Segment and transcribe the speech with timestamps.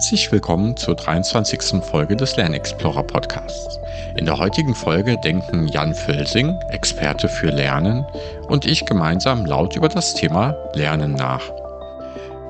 [0.00, 1.84] Herzlich willkommen zur 23.
[1.84, 3.78] Folge des Lernexplorer Podcasts.
[4.16, 8.06] In der heutigen Folge denken Jan Völsing, Experte für Lernen,
[8.48, 11.42] und ich gemeinsam laut über das Thema Lernen nach.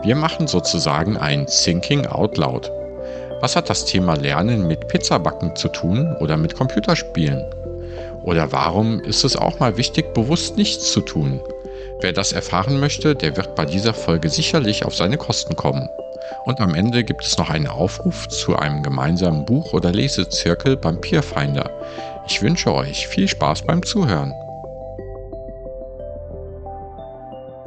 [0.05, 2.71] Wir machen sozusagen ein Thinking Out Loud.
[3.41, 7.45] Was hat das Thema Lernen mit Pizzabacken zu tun oder mit Computerspielen?
[8.23, 11.41] Oder warum ist es auch mal wichtig, bewusst nichts zu tun?
[12.01, 15.89] Wer das erfahren möchte, der wird bei dieser Folge sicherlich auf seine Kosten kommen.
[16.45, 21.01] Und am Ende gibt es noch einen Aufruf zu einem gemeinsamen Buch- oder Lesezirkel beim
[21.01, 21.71] Peerfinder.
[22.27, 24.33] Ich wünsche euch viel Spaß beim Zuhören.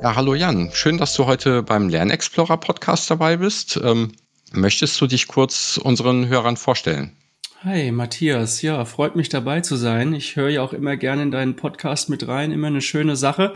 [0.02, 3.80] Ja, hallo Jan, schön, dass du heute beim Lernexplorer Podcast dabei bist.
[3.82, 4.12] Ähm,
[4.52, 7.16] möchtest du dich kurz unseren Hörern vorstellen?
[7.64, 8.62] Hi, Matthias.
[8.62, 10.14] Ja, freut mich dabei zu sein.
[10.14, 13.54] Ich höre ja auch immer gerne in deinen Podcast mit rein, immer eine schöne Sache.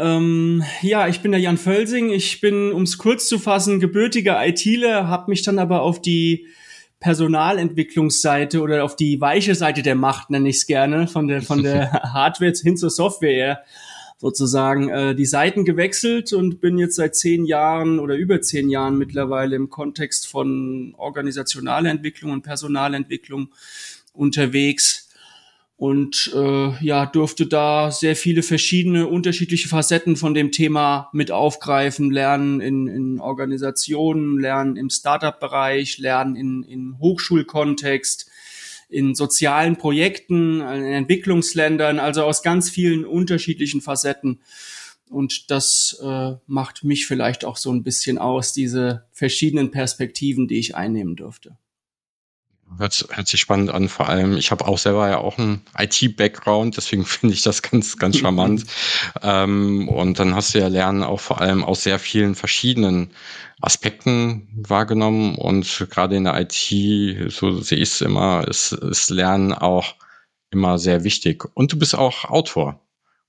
[0.00, 2.10] Ähm, ja, ich bin der Jan Völsing.
[2.10, 6.46] Ich bin, um es kurz zu fassen, gebürtiger ITler, habe mich dann aber auf die
[7.00, 11.62] Personalentwicklungsseite oder auf die weiche Seite der Macht, nenne ich es gerne, von der, von
[11.62, 13.62] der Hardware hin zur Software
[14.18, 18.98] sozusagen äh, die Seiten gewechselt und bin jetzt seit zehn Jahren oder über zehn Jahren
[18.98, 23.48] mittlerweile im Kontext von organisationaler Entwicklung und Personalentwicklung
[24.12, 25.09] unterwegs
[25.80, 32.10] und äh, ja durfte da sehr viele verschiedene unterschiedliche Facetten von dem Thema mit aufgreifen,
[32.10, 38.30] lernen in, in Organisationen, lernen im Startup-Bereich, lernen in, in Hochschulkontext,
[38.90, 44.42] in sozialen Projekten, in Entwicklungsländern, also aus ganz vielen unterschiedlichen Facetten.
[45.08, 50.58] Und das äh, macht mich vielleicht auch so ein bisschen aus, diese verschiedenen Perspektiven, die
[50.58, 51.56] ich einnehmen durfte.
[52.78, 54.36] Hört, hört sich spannend an, vor allem.
[54.36, 58.64] Ich habe auch selber ja auch einen IT-Background, deswegen finde ich das ganz, ganz charmant.
[59.22, 63.10] ähm, und dann hast du ja Lernen auch vor allem aus sehr vielen verschiedenen
[63.60, 65.34] Aspekten wahrgenommen.
[65.34, 69.94] Und gerade in der IT, so sehe ich es immer, ist, ist Lernen auch
[70.50, 71.44] immer sehr wichtig.
[71.54, 72.80] Und du bist auch Autor.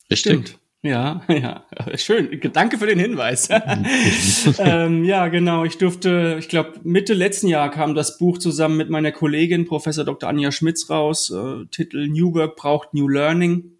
[0.10, 0.34] Richtig?
[0.34, 0.61] Stimmt.
[0.84, 1.64] Ja, ja,
[1.96, 2.40] schön.
[2.54, 3.50] Danke für den Hinweis.
[4.60, 5.64] ähm, ja, genau.
[5.64, 10.04] Ich durfte, ich glaube, Mitte letzten Jahr kam das Buch zusammen mit meiner Kollegin Professor
[10.04, 10.28] Dr.
[10.28, 11.30] Anja Schmitz raus.
[11.30, 13.78] Äh, Titel New Work braucht New Learning.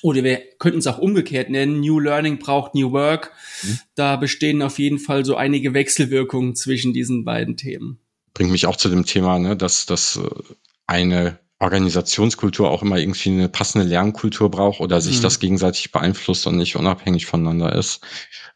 [0.00, 1.80] Oder wir könnten es auch umgekehrt nennen.
[1.80, 3.32] New Learning braucht New Work.
[3.64, 3.78] Mhm.
[3.96, 7.98] Da bestehen auf jeden Fall so einige Wechselwirkungen zwischen diesen beiden Themen.
[8.32, 10.54] Bringt mich auch zu dem Thema, ne, dass das äh,
[10.86, 15.22] eine Organisationskultur auch immer irgendwie eine passende Lernkultur braucht oder sich mhm.
[15.22, 18.00] das gegenseitig beeinflusst und nicht unabhängig voneinander ist.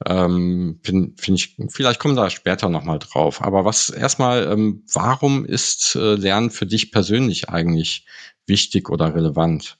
[0.06, 3.42] Ähm, Finde find ich, vielleicht kommen wir da später nochmal drauf.
[3.42, 8.06] Aber was erstmal, ähm, warum ist äh, Lernen für dich persönlich eigentlich
[8.46, 9.78] wichtig oder relevant?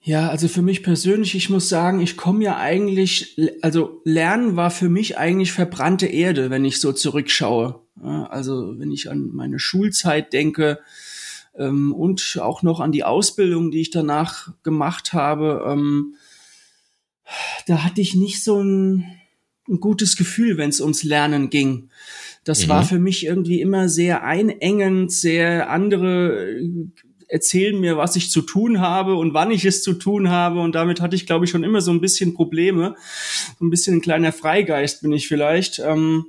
[0.00, 4.70] Ja, also für mich persönlich, ich muss sagen, ich komme ja eigentlich, also Lernen war
[4.70, 7.80] für mich eigentlich verbrannte Erde, wenn ich so zurückschaue.
[8.00, 10.78] Also wenn ich an meine Schulzeit denke,
[11.58, 15.64] ähm, und auch noch an die Ausbildung, die ich danach gemacht habe.
[15.66, 16.14] Ähm,
[17.66, 19.04] da hatte ich nicht so ein,
[19.68, 21.90] ein gutes Gefühl, wenn es ums Lernen ging.
[22.44, 22.70] Das mhm.
[22.70, 26.86] war für mich irgendwie immer sehr einengend, sehr andere äh,
[27.28, 30.60] erzählen mir, was ich zu tun habe und wann ich es zu tun habe.
[30.60, 32.94] Und damit hatte ich, glaube ich, schon immer so ein bisschen Probleme.
[33.58, 35.80] So ein bisschen ein kleiner Freigeist bin ich vielleicht.
[35.80, 36.26] Ähm,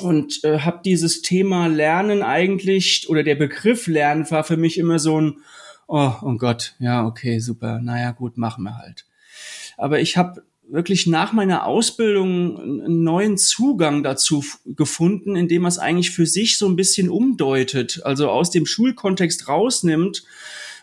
[0.00, 4.98] und äh, habe dieses Thema Lernen eigentlich oder der Begriff Lernen war für mich immer
[4.98, 5.36] so ein
[5.92, 9.04] oh, oh Gott, ja, okay, super, naja, gut, machen wir halt.
[9.76, 15.78] Aber ich habe wirklich nach meiner Ausbildung einen neuen Zugang dazu gefunden, indem man es
[15.78, 20.24] eigentlich für sich so ein bisschen umdeutet, also aus dem Schulkontext rausnimmt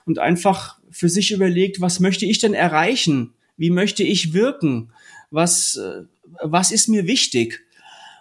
[0.06, 3.34] und einfach für sich überlegt, was möchte ich denn erreichen?
[3.58, 4.92] Wie möchte ich wirken?
[5.32, 6.04] Was, äh,
[6.44, 7.66] was ist mir wichtig?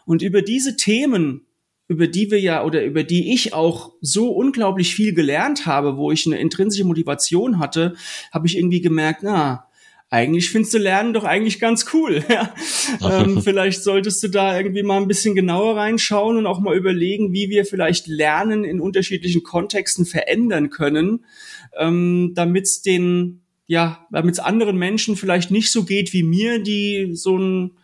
[0.08, 1.42] Und über diese Themen,
[1.86, 6.10] über die wir ja oder über die ich auch so unglaublich viel gelernt habe, wo
[6.10, 7.94] ich eine intrinsische Motivation hatte,
[8.32, 9.66] habe ich irgendwie gemerkt, na,
[10.08, 12.24] eigentlich findest du Lernen doch eigentlich ganz cool.
[12.30, 12.54] Ja.
[13.02, 17.34] ähm, vielleicht solltest du da irgendwie mal ein bisschen genauer reinschauen und auch mal überlegen,
[17.34, 21.26] wie wir vielleicht Lernen in unterschiedlichen Kontexten verändern können,
[21.78, 26.62] ähm, damit es den, ja, damit es anderen Menschen vielleicht nicht so geht wie mir,
[26.62, 27.77] die so ein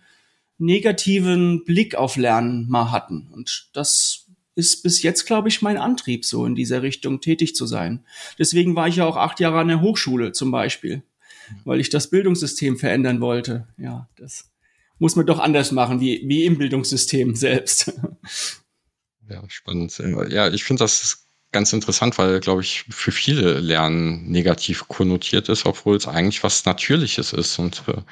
[0.59, 3.29] negativen Blick auf Lernen mal hatten.
[3.33, 7.67] Und das ist bis jetzt, glaube ich, mein Antrieb, so in dieser Richtung tätig zu
[7.67, 8.05] sein.
[8.39, 11.03] Deswegen war ich ja auch acht Jahre an der Hochschule zum Beispiel,
[11.65, 13.67] weil ich das Bildungssystem verändern wollte.
[13.79, 14.51] Ja, das
[14.99, 17.93] muss man doch anders machen, wie, wie im Bildungssystem selbst.
[19.27, 19.97] Ja, spannend.
[20.29, 25.65] Ja, ich finde das ganz interessant, weil, glaube ich, für viele Lernen negativ konnotiert ist,
[25.65, 27.59] obwohl es eigentlich was Natürliches ist.
[27.59, 28.03] Und äh,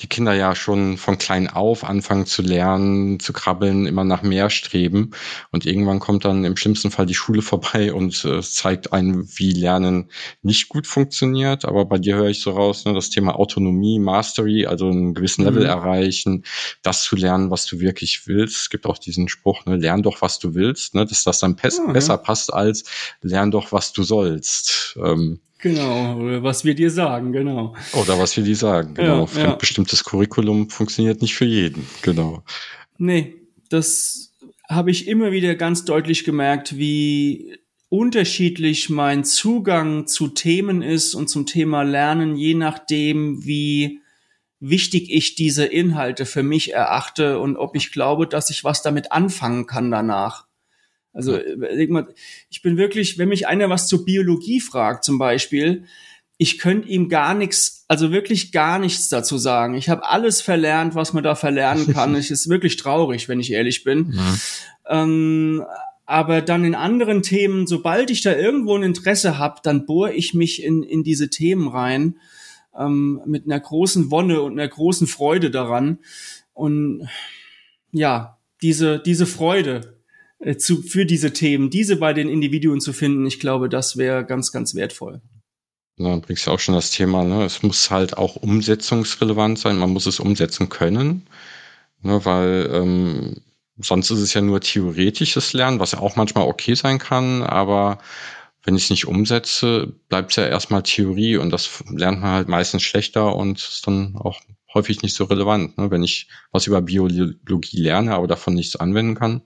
[0.00, 4.48] die Kinder ja schon von klein auf anfangen zu lernen, zu krabbeln, immer nach mehr
[4.48, 5.10] streben.
[5.52, 9.52] Und irgendwann kommt dann im schlimmsten Fall die Schule vorbei und äh, zeigt einen, wie
[9.52, 10.10] Lernen
[10.42, 11.64] nicht gut funktioniert.
[11.64, 15.44] Aber bei dir höre ich so raus, ne, das Thema Autonomie, Mastery, also einen gewissen
[15.44, 15.68] Level mhm.
[15.68, 16.44] erreichen,
[16.82, 18.56] das zu lernen, was du wirklich willst.
[18.56, 21.56] Es gibt auch diesen Spruch, ne, lern doch, was du willst, ne, dass das dann
[21.62, 22.84] ja, besser passt als
[23.20, 24.98] lern doch, was du sollst.
[25.02, 27.74] Ähm, Genau, oder was wir dir sagen, genau.
[27.92, 29.28] Oder was wir dir sagen, genau.
[29.34, 29.54] Ja, ja.
[29.56, 32.42] Bestimmtes Curriculum funktioniert nicht für jeden, genau.
[32.96, 33.34] Nee,
[33.68, 34.32] das
[34.68, 37.58] habe ich immer wieder ganz deutlich gemerkt, wie
[37.90, 44.00] unterschiedlich mein Zugang zu Themen ist und zum Thema Lernen, je nachdem, wie
[44.60, 49.10] wichtig ich diese Inhalte für mich erachte und ob ich glaube, dass ich was damit
[49.10, 50.46] anfangen kann danach.
[51.12, 51.38] Also
[52.50, 55.84] ich bin wirklich, wenn mich einer was zur Biologie fragt zum Beispiel,
[56.42, 59.74] ich könnte ihm gar nichts, also wirklich gar nichts dazu sagen.
[59.74, 62.14] Ich habe alles verlernt, was man da verlernen kann.
[62.14, 64.14] Es ist wirklich traurig, wenn ich ehrlich bin.
[64.14, 65.02] Ja.
[65.02, 65.62] Ähm,
[66.06, 70.32] aber dann in anderen Themen, sobald ich da irgendwo ein Interesse habe, dann bohre ich
[70.32, 72.16] mich in, in diese Themen rein
[72.74, 75.98] ähm, mit einer großen Wonne und einer großen Freude daran.
[76.54, 77.06] Und
[77.92, 79.99] ja, diese, diese Freude, äh,
[80.58, 84.52] zu, für diese Themen, diese bei den Individuen zu finden, ich glaube, das wäre ganz,
[84.52, 85.20] ganz wertvoll.
[85.98, 87.44] Dann bringst du auch schon das Thema, ne?
[87.44, 91.26] es muss halt auch umsetzungsrelevant sein, man muss es umsetzen können,
[92.00, 92.24] ne?
[92.24, 93.42] weil ähm,
[93.76, 97.98] sonst ist es ja nur theoretisches Lernen, was ja auch manchmal okay sein kann, aber
[98.64, 102.48] wenn ich es nicht umsetze, bleibt es ja erstmal Theorie und das lernt man halt
[102.48, 104.40] meistens schlechter und ist dann auch
[104.72, 105.76] häufig nicht so relevant.
[105.78, 105.90] Ne?
[105.90, 109.42] Wenn ich was über Biologie lerne, aber davon nichts anwenden kann,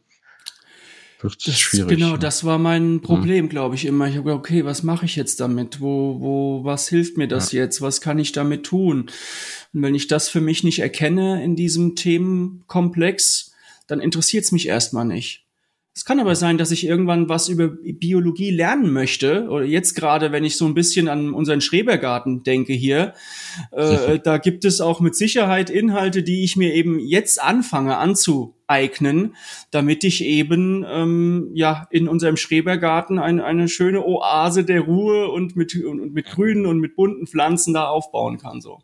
[1.21, 1.89] wird das, schwierig.
[1.89, 2.17] Genau, ja.
[2.17, 3.49] das war mein Problem, mhm.
[3.49, 4.09] glaube ich, immer.
[4.09, 5.81] Ich habe gedacht, okay, was mache ich jetzt damit?
[5.81, 7.63] Wo, wo, was hilft mir das ja.
[7.63, 7.81] jetzt?
[7.81, 9.11] Was kann ich damit tun?
[9.73, 13.53] Und wenn ich das für mich nicht erkenne in diesem Themenkomplex,
[13.87, 15.44] dann interessiert es mich erstmal nicht.
[15.97, 19.47] Es kann aber sein, dass ich irgendwann was über Biologie lernen möchte.
[19.49, 23.15] Oder jetzt gerade, wenn ich so ein bisschen an unseren Schrebergarten denke hier,
[23.71, 29.37] äh, da gibt es auch mit Sicherheit Inhalte, die ich mir eben jetzt anfange anzueignen,
[29.71, 35.55] damit ich eben ähm, ja in unserem Schrebergarten ein, eine schöne Oase der Ruhe und
[35.55, 38.61] mit, und mit grünen und mit bunten Pflanzen da aufbauen kann.
[38.61, 38.83] So.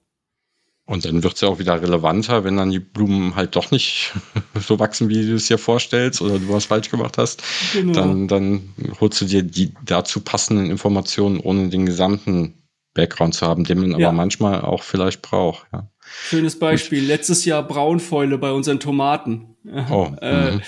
[0.91, 4.13] Und dann wird es ja auch wieder relevanter, wenn dann die Blumen halt doch nicht
[4.61, 7.45] so wachsen, wie du es dir vorstellst oder du was falsch gemacht hast.
[7.73, 7.93] Genau.
[7.93, 13.63] Dann, dann holst du dir die dazu passenden Informationen, ohne den gesamten Background zu haben,
[13.63, 14.09] den man ja.
[14.09, 15.65] aber manchmal auch vielleicht braucht.
[15.73, 15.89] Ja.
[16.25, 17.03] Schönes Beispiel.
[17.03, 17.09] Gut.
[17.09, 19.55] Letztes Jahr Braunfäule bei unseren Tomaten.
[19.91, 20.63] Oh, äh, mhm.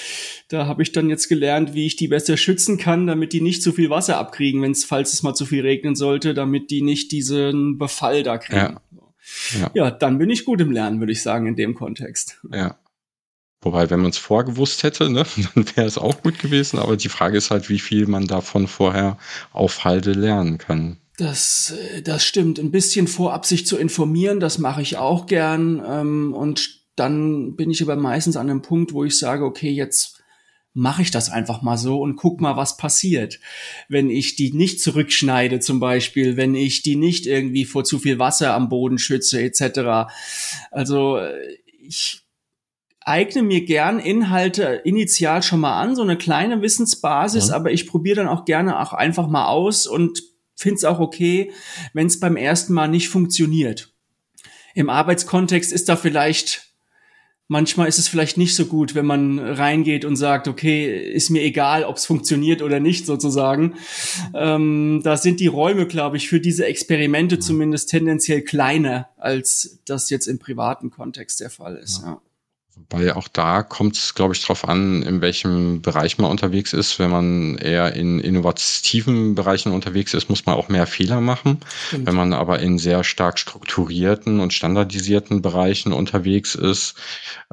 [0.51, 3.61] da habe ich dann jetzt gelernt, wie ich die besser schützen kann, damit die nicht
[3.61, 6.83] zu viel Wasser abkriegen, wenn es, falls es mal zu viel regnen sollte, damit die
[6.83, 8.75] nicht diesen Befall da kriegen.
[8.75, 8.81] Ja.
[9.58, 9.70] Ja.
[9.75, 12.40] ja, dann bin ich gut im Lernen, würde ich sagen, in dem Kontext.
[12.52, 12.79] Ja.
[13.61, 15.25] Wobei, wenn man es vorgewusst hätte, ne,
[15.55, 16.79] dann wäre es auch gut gewesen.
[16.79, 19.19] Aber die Frage ist halt, wie viel man davon vorher
[19.52, 20.99] auf Halde lernen kann.
[21.17, 22.58] Das, äh, das stimmt.
[22.58, 25.82] Ein bisschen vorab sich zu informieren, das mache ich auch gern.
[25.87, 30.22] Ähm, und dann bin ich aber meistens an einem Punkt, wo ich sage, okay, jetzt
[30.75, 33.41] mache ich das einfach mal so und guck mal, was passiert.
[33.89, 38.19] Wenn ich die nicht zurückschneide zum Beispiel, wenn ich die nicht irgendwie vor zu viel
[38.19, 40.11] Wasser am Boden schütze etc.
[40.71, 42.23] Also äh, ich
[43.05, 47.56] eigne mir gern Inhalte initial schon mal an, so eine kleine Wissensbasis, ja.
[47.56, 50.23] aber ich probiere dann auch gerne auch einfach mal aus und
[50.56, 51.53] finde es auch okay,
[51.93, 53.93] wenn es beim ersten Mal nicht funktioniert.
[54.75, 56.71] Im Arbeitskontext ist da vielleicht
[57.53, 61.43] manchmal ist es vielleicht nicht so gut, wenn man reingeht und sagt, okay, ist mir
[61.43, 63.75] egal, ob es funktioniert oder nicht, sozusagen.
[64.35, 70.09] Ähm, da sind die Räume, glaube ich, für diese Experimente zumindest tendenziell kleiner, als das
[70.09, 72.01] jetzt im privaten Kontext der Fall ist.
[72.03, 72.09] Ja.
[72.09, 72.21] Ja.
[72.91, 76.98] Weil auch da kommt es, glaube ich, darauf an, in welchem Bereich man unterwegs ist.
[76.98, 81.60] Wenn man eher in innovativen Bereichen unterwegs ist, muss man auch mehr Fehler machen.
[81.89, 82.06] Stimmt.
[82.06, 86.94] Wenn man aber in sehr stark strukturierten und standardisierten Bereichen unterwegs ist,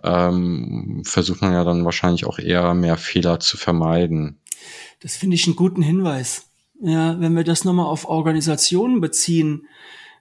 [0.04, 4.40] ähm, versucht man ja dann wahrscheinlich auch eher mehr Fehler zu vermeiden.
[5.02, 6.46] Das finde ich einen guten Hinweis.
[6.82, 9.68] Ja, wenn wir das nochmal auf Organisationen beziehen,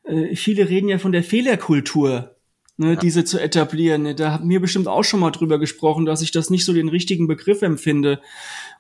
[0.04, 2.37] äh, viele reden ja von der Fehlerkultur
[2.78, 2.96] ne, ja.
[2.96, 4.16] diese zu etablieren.
[4.16, 6.88] Da haben wir bestimmt auch schon mal drüber gesprochen, dass ich das nicht so den
[6.88, 8.20] richtigen Begriff empfinde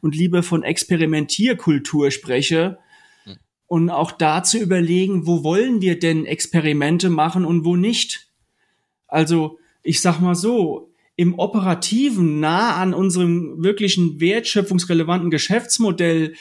[0.00, 2.78] und lieber von Experimentierkultur spreche.
[3.24, 3.36] Hm.
[3.66, 8.30] Und auch da zu überlegen, wo wollen wir denn Experimente machen und wo nicht.
[9.06, 16.34] Also, ich sag mal so, im operativen, nah an unserem wirklichen wertschöpfungsrelevanten Geschäftsmodell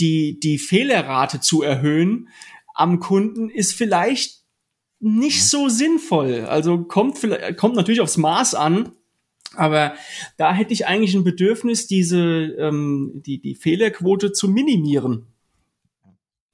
[0.00, 2.28] die, die Fehlerrate zu erhöhen
[2.74, 4.43] am Kunden ist vielleicht
[5.04, 6.46] nicht so sinnvoll.
[6.46, 7.18] Also kommt,
[7.56, 8.92] kommt natürlich aufs Maß an,
[9.54, 9.94] aber
[10.38, 12.18] da hätte ich eigentlich ein Bedürfnis, diese
[12.58, 15.26] ähm, die, die Fehlerquote zu minimieren.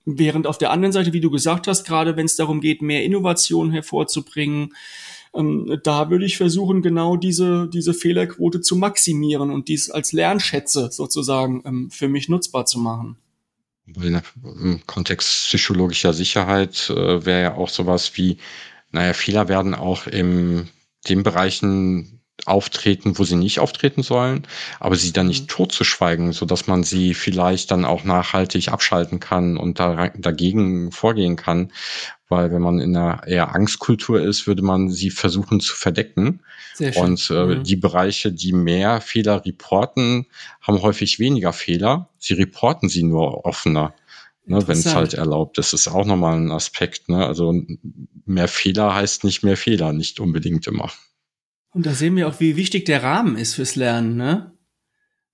[0.04, 3.04] Während auf der anderen Seite, wie du gesagt hast, gerade wenn es darum geht, mehr
[3.04, 4.75] Innovation hervorzubringen,
[5.33, 10.88] ähm, da würde ich versuchen, genau diese, diese Fehlerquote zu maximieren und dies als Lernschätze
[10.90, 13.16] sozusagen ähm, für mich nutzbar zu machen.
[13.97, 18.38] Im Kontext psychologischer Sicherheit äh, wäre ja auch sowas wie,
[18.90, 20.68] naja, Fehler werden auch in
[21.09, 24.47] den Bereichen auftreten, wo sie nicht auftreten sollen,
[24.78, 25.49] aber sie dann nicht mhm.
[25.49, 31.37] totzuschweigen, so dass man sie vielleicht dann auch nachhaltig abschalten kann und da, dagegen vorgehen
[31.37, 31.73] kann.
[32.28, 36.40] Weil wenn man in einer eher Angstkultur ist, würde man sie versuchen zu verdecken.
[36.75, 37.02] Sehr schön.
[37.02, 37.64] Und äh, mhm.
[37.64, 40.26] die Bereiche, die mehr Fehler reporten,
[40.61, 42.09] haben häufig weniger Fehler.
[42.18, 43.94] Sie reporten sie nur offener.
[44.47, 47.09] Ne, wenn es halt erlaubt ist, ist auch nochmal ein Aspekt.
[47.09, 47.25] Ne?
[47.25, 47.54] Also
[48.26, 50.90] mehr Fehler heißt nicht mehr Fehler, nicht unbedingt immer.
[51.73, 54.17] Und da sehen wir auch, wie wichtig der Rahmen ist fürs Lernen.
[54.17, 54.53] Ne?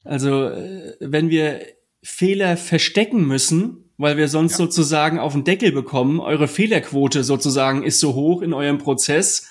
[0.04, 1.60] Also äh, wenn wir
[2.02, 4.58] Fehler verstecken müssen, weil wir sonst ja.
[4.58, 9.48] sozusagen auf den Deckel bekommen, eure Fehlerquote sozusagen ist so hoch in eurem Prozess,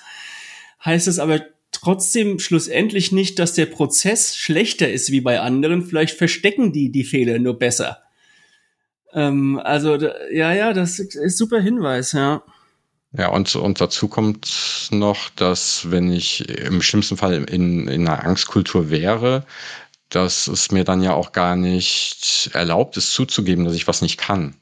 [0.84, 1.40] heißt es aber
[1.72, 5.82] trotzdem schlussendlich nicht, dass der Prozess schlechter ist wie bei anderen.
[5.82, 8.02] Vielleicht verstecken die die Fehler nur besser.
[9.12, 9.96] Ähm, also
[10.30, 12.42] ja, ja, das ist super Hinweis, ja.
[13.18, 18.24] Ja, und, und dazu kommt noch, dass wenn ich im schlimmsten Fall in, in einer
[18.24, 19.46] Angstkultur wäre,
[20.08, 24.18] dass es mir dann ja auch gar nicht erlaubt ist zuzugeben, dass ich was nicht
[24.18, 24.54] kann.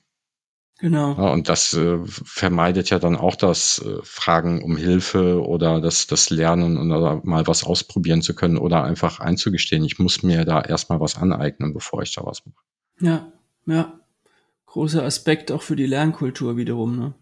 [0.79, 1.15] Genau.
[1.15, 6.07] Ja, und das äh, vermeidet ja dann auch das äh, Fragen um Hilfe oder das,
[6.07, 10.61] das Lernen oder mal was ausprobieren zu können oder einfach einzugestehen, ich muss mir da
[10.61, 12.57] erstmal was aneignen, bevor ich da was mache.
[13.01, 13.33] Ja,
[13.67, 13.99] ja.
[14.67, 17.15] Großer Aspekt auch für die Lernkultur wiederum, ne?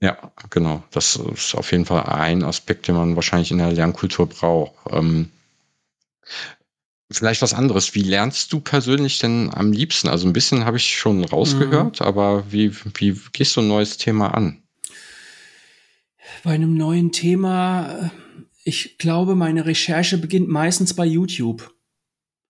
[0.00, 0.82] Ja, genau.
[0.92, 4.74] Das ist auf jeden Fall ein Aspekt, den man wahrscheinlich in der Lernkultur braucht.
[4.90, 5.30] Ähm,
[7.10, 7.94] vielleicht was anderes.
[7.94, 10.08] Wie lernst du persönlich denn am liebsten?
[10.08, 12.06] Also ein bisschen habe ich schon rausgehört, mhm.
[12.06, 14.62] aber wie, wie gehst du ein neues Thema an?
[16.44, 18.12] Bei einem neuen Thema,
[18.62, 21.74] ich glaube, meine Recherche beginnt meistens bei YouTube.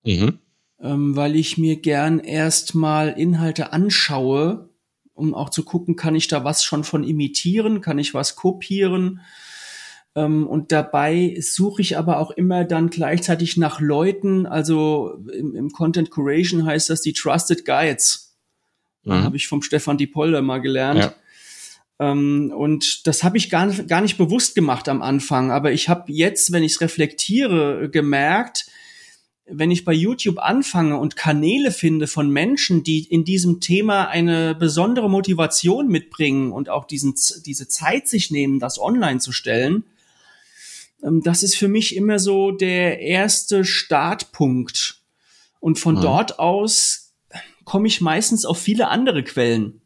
[0.05, 0.39] Mhm.
[0.81, 4.68] Ähm, weil ich mir gern erstmal Inhalte anschaue,
[5.19, 9.21] um auch zu gucken, kann ich da was schon von imitieren, kann ich was kopieren.
[10.15, 15.71] Ähm, und dabei suche ich aber auch immer dann gleichzeitig nach Leuten, also im, im
[15.71, 18.37] Content Curation heißt das die Trusted Guides.
[19.05, 19.25] Mhm.
[19.25, 21.01] Habe ich vom Stefan Dipolder mal gelernt.
[21.01, 21.15] Ja.
[22.01, 25.89] Ähm, und das habe ich gar nicht, gar nicht bewusst gemacht am Anfang, aber ich
[25.89, 28.67] habe jetzt, wenn ich es reflektiere, gemerkt,
[29.51, 34.55] wenn ich bei YouTube anfange und Kanäle finde von Menschen, die in diesem Thema eine
[34.55, 37.15] besondere Motivation mitbringen und auch diesen,
[37.45, 39.85] diese Zeit sich nehmen, das online zu stellen,
[41.03, 45.03] ähm, das ist für mich immer so der erste Startpunkt.
[45.61, 46.03] Und von mhm.
[46.03, 47.15] dort aus
[47.65, 49.81] komme ich meistens auf viele andere Quellen.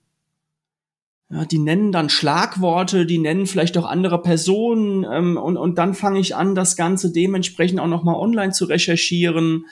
[1.33, 5.95] Ja, die nennen dann Schlagworte, die nennen vielleicht auch andere Personen ähm, und, und dann
[5.95, 9.65] fange ich an, das Ganze dementsprechend auch nochmal online zu recherchieren,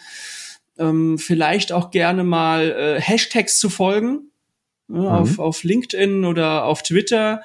[0.78, 4.30] ähm, vielleicht auch gerne mal äh, Hashtags zu folgen
[4.88, 5.06] ja, mhm.
[5.06, 7.42] auf, auf LinkedIn oder auf Twitter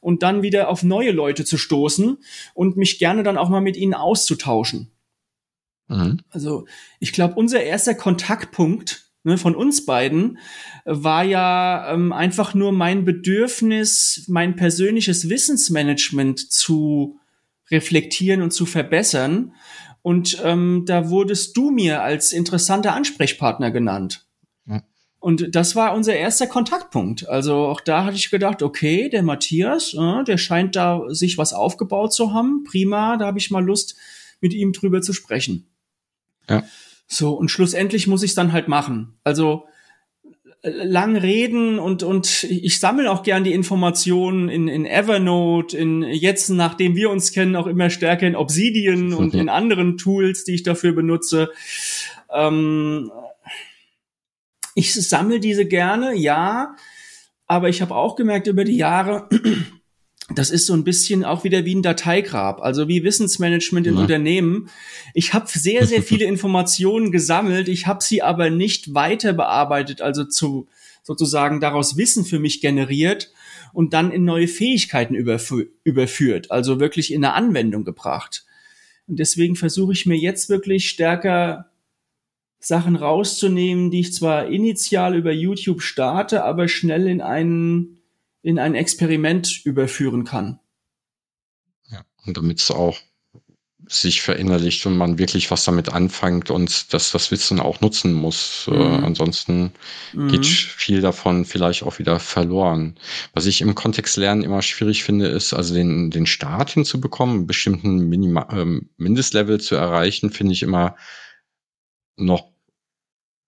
[0.00, 2.18] und dann wieder auf neue Leute zu stoßen
[2.54, 4.90] und mich gerne dann auch mal mit ihnen auszutauschen.
[5.88, 6.20] Mhm.
[6.30, 6.66] Also
[7.00, 10.38] ich glaube, unser erster Kontaktpunkt ne, von uns beiden,
[10.84, 17.18] war ja ähm, einfach nur mein Bedürfnis, mein persönliches Wissensmanagement zu
[17.70, 19.54] reflektieren und zu verbessern.
[20.02, 24.28] Und ähm, da wurdest du mir als interessanter Ansprechpartner genannt.
[25.20, 27.28] Und das war unser erster Kontaktpunkt.
[27.28, 31.52] Also auch da hatte ich gedacht, okay, der Matthias, äh, der scheint da sich was
[31.52, 32.64] aufgebaut zu haben.
[32.64, 33.96] Prima, da habe ich mal Lust,
[34.40, 35.66] mit ihm drüber zu sprechen.
[36.48, 36.62] Ja.
[37.08, 39.18] So, und schlussendlich muss ich es dann halt machen.
[39.24, 39.64] Also
[40.62, 46.02] äh, lang reden und, und ich sammle auch gern die Informationen in, in Evernote, in
[46.02, 50.54] jetzt, nachdem wir uns kennen, auch immer stärker in Obsidian und in anderen Tools, die
[50.54, 51.50] ich dafür benutze.
[52.30, 53.10] Ähm,
[54.74, 56.76] ich sammle diese gerne, ja,
[57.46, 59.28] aber ich habe auch gemerkt über die Jahre,
[60.34, 64.00] das ist so ein bisschen auch wieder wie ein Dateigrab, also wie Wissensmanagement in ja.
[64.00, 64.68] Unternehmen.
[65.14, 70.24] Ich habe sehr, sehr viele Informationen gesammelt, ich habe sie aber nicht weiter bearbeitet, also
[70.24, 70.68] zu
[71.02, 73.32] sozusagen daraus Wissen für mich generiert
[73.72, 78.44] und dann in neue Fähigkeiten überfü überführt, also wirklich in eine Anwendung gebracht.
[79.06, 81.70] Und deswegen versuche ich mir jetzt wirklich stärker
[82.60, 87.97] Sachen rauszunehmen, die ich zwar initial über YouTube starte, aber schnell in einen
[88.42, 90.60] in ein Experiment überführen kann.
[92.28, 92.98] Und damit es auch
[93.86, 98.68] sich verinnerlicht und man wirklich was damit anfängt und dass das Wissen auch nutzen muss.
[98.70, 98.80] Äh, mhm.
[98.80, 99.72] Äh, ansonsten
[100.12, 100.28] mhm.
[100.28, 102.98] geht viel davon vielleicht auch wieder verloren.
[103.32, 107.46] Was ich im Kontext Lernen immer schwierig finde, ist also den, den Start hinzubekommen, einen
[107.46, 110.96] bestimmten Minima äh, Mindestlevel zu erreichen, finde ich immer
[112.16, 112.52] noch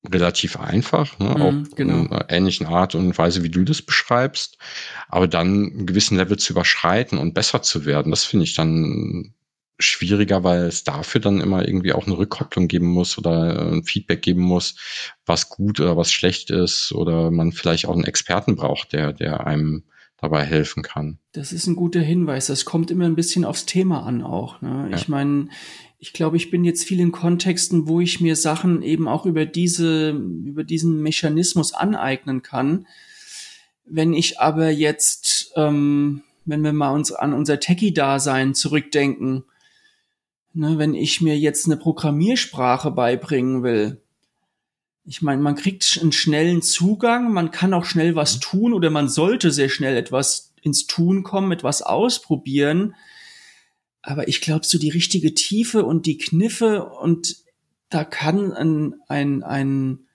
[0.08, 1.34] relativ einfach, ne?
[1.36, 1.94] Mhm, auch genau.
[1.94, 4.58] in einer ähnlichen Art und Weise, wie du das beschreibst.
[5.08, 9.34] Aber dann einen gewissen Level zu überschreiten und besser zu werden, das finde ich dann
[9.78, 13.84] schwieriger, weil es dafür dann immer irgendwie auch eine Rückkopplung geben muss oder äh, ein
[13.84, 14.76] Feedback geben muss,
[15.26, 19.46] was gut oder was schlecht ist oder man vielleicht auch einen Experten braucht, der, der
[19.46, 19.84] einem
[20.18, 21.18] dabei helfen kann.
[21.32, 22.46] Das ist ein guter Hinweis.
[22.46, 24.60] Das kommt immer ein bisschen aufs Thema an auch.
[24.60, 24.88] Ne?
[24.90, 24.96] Ja.
[24.96, 25.48] Ich meine,
[26.00, 29.46] ich glaube, ich bin jetzt viel in Kontexten, wo ich mir Sachen eben auch über
[29.46, 32.86] diese, über diesen Mechanismus aneignen kann.
[33.84, 39.44] Wenn ich aber jetzt, ähm, wenn wir mal uns an unser Techie-Dasein zurückdenken,
[40.52, 44.00] Ne, wenn ich mir jetzt eine Programmiersprache beibringen will,
[45.04, 48.40] ich meine, man kriegt einen schnellen Zugang, man kann auch schnell was mhm.
[48.40, 52.94] tun oder man sollte sehr schnell etwas ins Tun kommen, etwas ausprobieren.
[54.02, 57.36] Aber ich glaube, so die richtige Tiefe und die Kniffe und
[57.90, 60.06] da kann ein, ein, ein,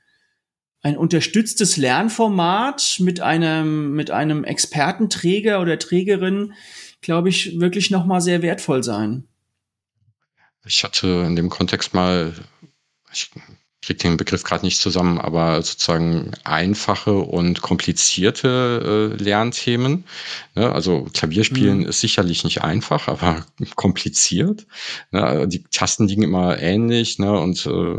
[0.81, 6.53] ein unterstütztes Lernformat mit einem, mit einem Expertenträger oder Trägerin,
[7.01, 9.27] glaube ich, wirklich nochmal sehr wertvoll sein.
[10.65, 12.33] Ich hatte in dem Kontext mal,
[13.13, 13.29] ich
[13.85, 20.05] kriege den Begriff gerade nicht zusammen, aber sozusagen einfache und komplizierte äh, Lernthemen.
[20.55, 20.71] Ne?
[20.71, 21.85] Also Klavierspielen mhm.
[21.85, 24.65] ist sicherlich nicht einfach, aber kompliziert.
[25.11, 25.47] Ne?
[25.47, 27.39] Die Tasten liegen immer ähnlich ne?
[27.39, 27.97] und äh,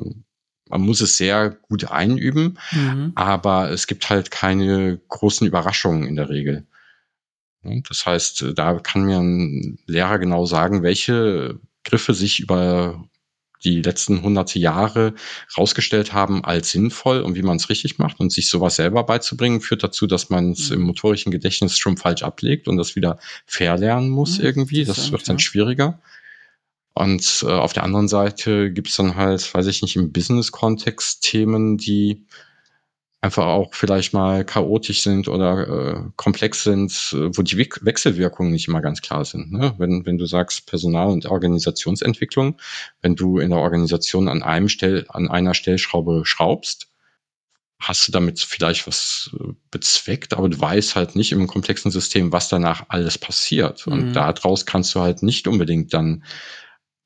[0.69, 3.13] man muss es sehr gut einüben, mhm.
[3.15, 6.67] aber es gibt halt keine großen Überraschungen in der Regel.
[7.63, 7.83] Ne?
[7.89, 13.05] Das heißt, da kann mir ein Lehrer genau sagen, welche Griffe sich über
[13.67, 15.15] die letzten hunderte Jahre
[15.59, 19.61] rausgestellt haben als sinnvoll und wie man es richtig macht und sich sowas selber beizubringen,
[19.61, 20.77] führt dazu, dass man es mhm.
[20.77, 24.85] im motorischen Gedächtnis schon falsch ablegt und das wieder verlernen muss mhm, irgendwie.
[24.85, 26.01] Das wird dann schwieriger.
[26.95, 31.23] Und äh, auf der anderen Seite gibt es dann halt, weiß ich nicht, im Business-Kontext
[31.23, 32.25] Themen, die
[33.27, 38.53] einfach auch vielleicht mal chaotisch sind oder äh, komplex sind, äh, wo die We Wechselwirkungen
[38.53, 39.53] nicht immer ganz klar sind.
[39.53, 39.75] Ne?
[39.79, 42.59] Wenn, wenn du sagst Personal- und Organisationsentwicklung,
[43.03, 46.89] wenn du in der Organisation an einem Stell, an einer Stellschraube schraubst,
[47.81, 52.33] hast du damit vielleicht was äh, bezweckt, aber du weißt halt nicht im komplexen System,
[52.33, 53.87] was danach alles passiert.
[53.87, 53.93] Mhm.
[53.93, 56.23] Und daraus kannst du halt nicht unbedingt dann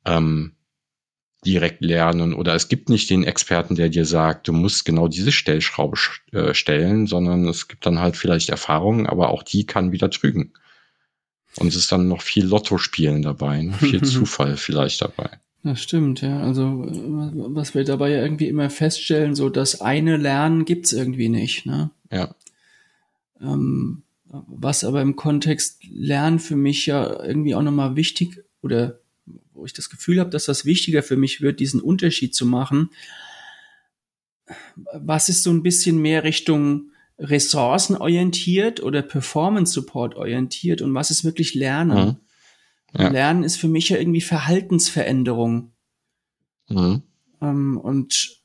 [0.05, 0.55] ähm,
[1.45, 5.33] direkt lernen oder es gibt nicht den Experten, der dir sagt, du musst genau diese
[5.33, 5.99] Stellschraube
[6.33, 10.53] äh, stellen, sondern es gibt dann halt vielleicht Erfahrungen, aber auch die kann wieder trügen.
[11.57, 13.73] Und es ist dann noch viel Lotto spielen dabei, ne?
[13.79, 15.31] viel Zufall vielleicht dabei.
[15.63, 16.41] Das stimmt, ja.
[16.41, 21.67] Also was wir dabei ja irgendwie immer feststellen, so das eine Lernen gibt's irgendwie nicht,
[21.67, 21.91] ne?
[22.11, 22.35] Ja.
[23.41, 29.01] Ähm, was aber im Kontext Lernen für mich ja irgendwie auch nochmal wichtig oder
[29.53, 32.91] wo ich das Gefühl habe, dass das wichtiger für mich wird, diesen Unterschied zu machen.
[34.93, 41.25] Was ist so ein bisschen mehr Richtung ressourcenorientiert oder Performance Support orientiert und was ist
[41.25, 42.19] wirklich Lernen?
[42.95, 43.01] Mhm.
[43.01, 43.09] Ja.
[43.09, 45.73] Lernen ist für mich ja irgendwie Verhaltensveränderung.
[46.69, 47.03] Mhm.
[47.41, 48.41] Ähm, und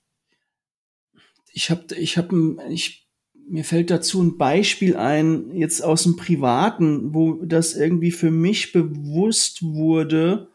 [1.51, 3.07] ich habe, ich habe, ich,
[3.47, 8.71] mir fällt dazu ein Beispiel ein, jetzt aus dem Privaten, wo das irgendwie für mich
[8.71, 10.49] bewusst wurde,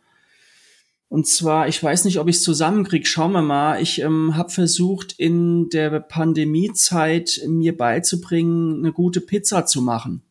[1.10, 3.82] und zwar, ich weiß nicht, ob ich es zusammenkriege, schauen wir mal.
[3.82, 10.22] Ich ähm, habe versucht, in der Pandemiezeit mir beizubringen, eine gute Pizza zu machen.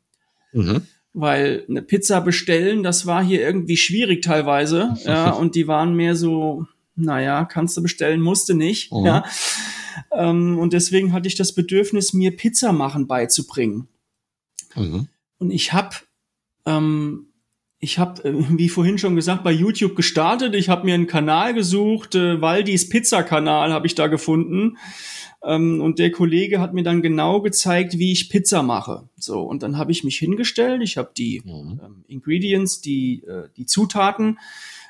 [0.53, 0.83] Mhm.
[1.11, 4.95] Weil eine Pizza bestellen, das war hier irgendwie schwierig teilweise.
[5.03, 6.65] ja, und die waren mehr so,
[6.95, 8.93] naja, kannst du bestellen, musste nicht.
[8.93, 9.05] Mhm.
[9.05, 9.25] Ja.
[10.13, 13.89] Ähm, und deswegen hatte ich das Bedürfnis, mir Pizza machen beizubringen.
[14.75, 15.09] Mhm.
[15.39, 15.97] Und ich habe
[16.65, 17.28] ähm,
[17.79, 20.53] ich habe, äh, wie vorhin schon gesagt, bei YouTube gestartet.
[20.53, 24.77] Ich habe mir einen Kanal gesucht, äh, Waldis Pizza-Kanal habe ich da gefunden.
[25.41, 29.07] Ähm, und der Kollege hat mir dann genau gezeigt, wie ich Pizza mache.
[29.15, 30.81] So, und dann habe ich mich hingestellt.
[30.83, 31.79] Ich habe die mhm.
[31.83, 34.37] ähm, Ingredients, die, äh, die Zutaten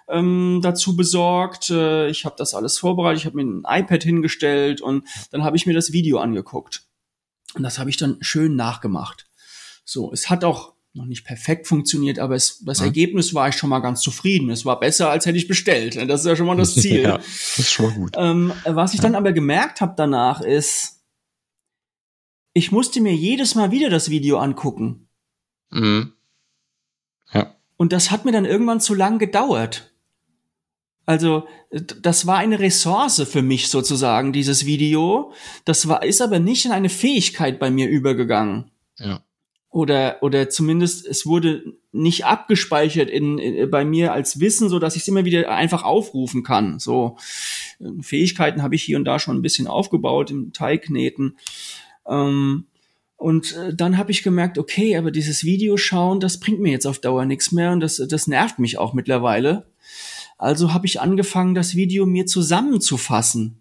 [0.07, 1.69] ähm, dazu besorgt.
[1.69, 3.19] Äh, ich habe das alles vorbereitet.
[3.19, 6.83] Ich habe mir ein iPad hingestellt und dann habe ich mir das Video angeguckt.
[7.53, 9.27] Und das habe ich dann schön nachgemacht.
[9.85, 12.85] So, es hat auch noch nicht perfekt funktioniert, aber es, das ja.
[12.85, 14.49] Ergebnis war ich schon mal ganz zufrieden.
[14.49, 15.95] Es war besser, als hätte ich bestellt.
[16.09, 17.01] Das ist ja schon mal das Ziel.
[17.01, 18.15] ja, das ist schon mal gut.
[18.17, 19.03] Ähm, was ich ja.
[19.03, 21.01] dann aber gemerkt habe danach ist,
[22.53, 25.07] ich musste mir jedes Mal wieder das Video angucken.
[25.69, 26.13] Mhm.
[27.31, 27.55] Ja.
[27.77, 29.93] Und das hat mir dann irgendwann zu lang gedauert.
[31.05, 35.33] Also, das war eine Ressource für mich sozusagen, dieses Video.
[35.65, 38.71] Das war, ist aber nicht in eine Fähigkeit bei mir übergegangen.
[38.97, 39.23] Ja.
[39.71, 44.95] Oder, oder zumindest es wurde nicht abgespeichert in, in bei mir als Wissen, so dass
[44.95, 46.79] ich es immer wieder einfach aufrufen kann.
[46.79, 47.17] So
[48.01, 51.37] Fähigkeiten habe ich hier und da schon ein bisschen aufgebaut im Teigkneten.
[52.07, 52.65] Ähm,
[53.15, 56.87] und äh, dann habe ich gemerkt, okay, aber dieses Video schauen, das bringt mir jetzt
[56.87, 59.67] auf Dauer nichts mehr und das, das nervt mich auch mittlerweile.
[60.37, 63.58] Also habe ich angefangen, das Video mir zusammenzufassen.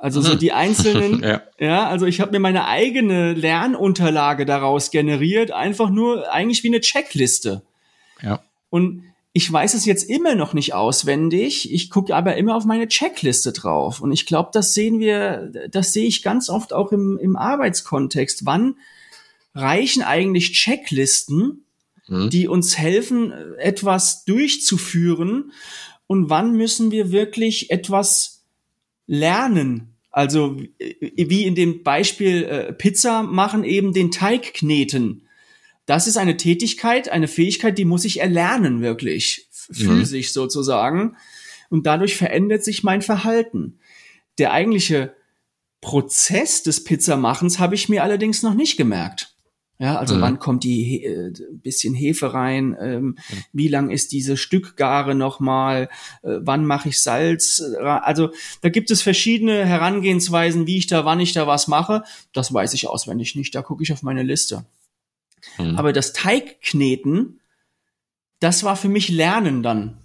[0.00, 0.38] Also so mhm.
[0.38, 1.42] die einzelnen, ja.
[1.58, 6.80] ja, also ich habe mir meine eigene Lernunterlage daraus generiert, einfach nur eigentlich wie eine
[6.80, 7.62] Checkliste.
[8.22, 8.42] Ja.
[8.70, 12.88] Und ich weiß es jetzt immer noch nicht auswendig, ich gucke aber immer auf meine
[12.88, 14.00] Checkliste drauf.
[14.00, 18.46] Und ich glaube, das sehen wir, das sehe ich ganz oft auch im, im Arbeitskontext.
[18.46, 18.76] Wann
[19.54, 21.66] reichen eigentlich Checklisten,
[22.08, 22.30] mhm.
[22.30, 25.52] die uns helfen, etwas durchzuführen
[26.06, 28.44] und wann müssen wir wirklich etwas
[29.06, 29.89] lernen?
[30.10, 35.22] Also wie in dem Beispiel äh, Pizza machen, eben den Teig kneten.
[35.86, 40.32] Das ist eine Tätigkeit, eine Fähigkeit, die muss ich erlernen, wirklich, physisch mhm.
[40.32, 41.16] sozusagen.
[41.68, 43.78] Und dadurch verändert sich mein Verhalten.
[44.38, 45.14] Der eigentliche
[45.80, 49.34] Prozess des Pizzamachens habe ich mir allerdings noch nicht gemerkt.
[49.80, 50.20] Ja, also mhm.
[50.20, 52.76] wann kommt die äh, bisschen Hefe rein?
[52.78, 53.16] Ähm, mhm.
[53.54, 55.88] Wie lang ist diese Stückgare nochmal?
[56.22, 57.62] Äh, wann mache ich Salz?
[57.80, 62.02] Also da gibt es verschiedene Herangehensweisen, wie ich da, wann ich da was mache.
[62.34, 63.54] Das weiß ich auswendig nicht.
[63.54, 64.66] Da gucke ich auf meine Liste.
[65.56, 65.76] Mhm.
[65.76, 67.40] Aber das Teigkneten,
[68.38, 69.96] das war für mich Lernen dann.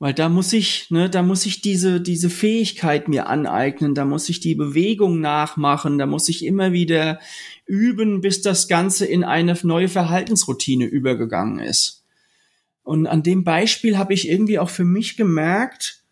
[0.00, 4.30] Weil da muss ich, ne, da muss ich diese, diese Fähigkeit mir aneignen, da muss
[4.30, 7.20] ich die Bewegung nachmachen, da muss ich immer wieder
[7.66, 12.02] üben, bis das Ganze in eine neue Verhaltensroutine übergegangen ist.
[12.82, 16.02] Und an dem Beispiel habe ich irgendwie auch für mich gemerkt,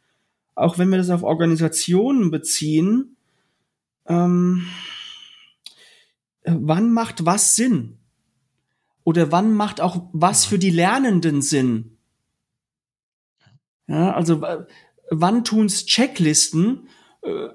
[0.54, 3.16] auch wenn wir das auf Organisationen beziehen,
[4.06, 4.66] ähm,
[6.44, 7.96] wann macht was Sinn?
[9.02, 11.97] Oder wann macht auch was für die Lernenden Sinn?
[13.88, 14.42] Ja, also
[15.10, 16.88] wann tun's Checklisten
[17.22, 17.48] äh,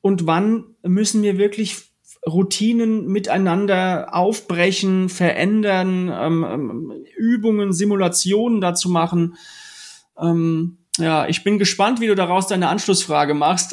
[0.00, 1.88] und wann müssen wir wirklich
[2.26, 9.36] Routinen miteinander aufbrechen, verändern, ähm, ähm, Übungen, Simulationen dazu machen.
[10.18, 13.72] Ähm, ja, ich bin gespannt, wie du daraus deine Anschlussfrage machst.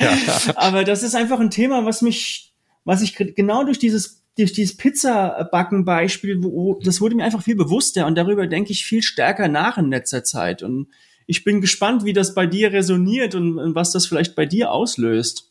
[0.00, 0.18] ja.
[0.56, 2.52] Aber das ist einfach ein Thema, was mich,
[2.84, 6.40] was ich genau durch dieses durch dieses Pizza-Backen-Beispiel,
[6.84, 10.22] das wurde mir einfach viel bewusster und darüber denke ich viel stärker nach in letzter
[10.22, 10.62] Zeit.
[10.62, 10.86] Und
[11.28, 14.72] ich bin gespannt, wie das bei dir resoniert und, und was das vielleicht bei dir
[14.72, 15.47] auslöst.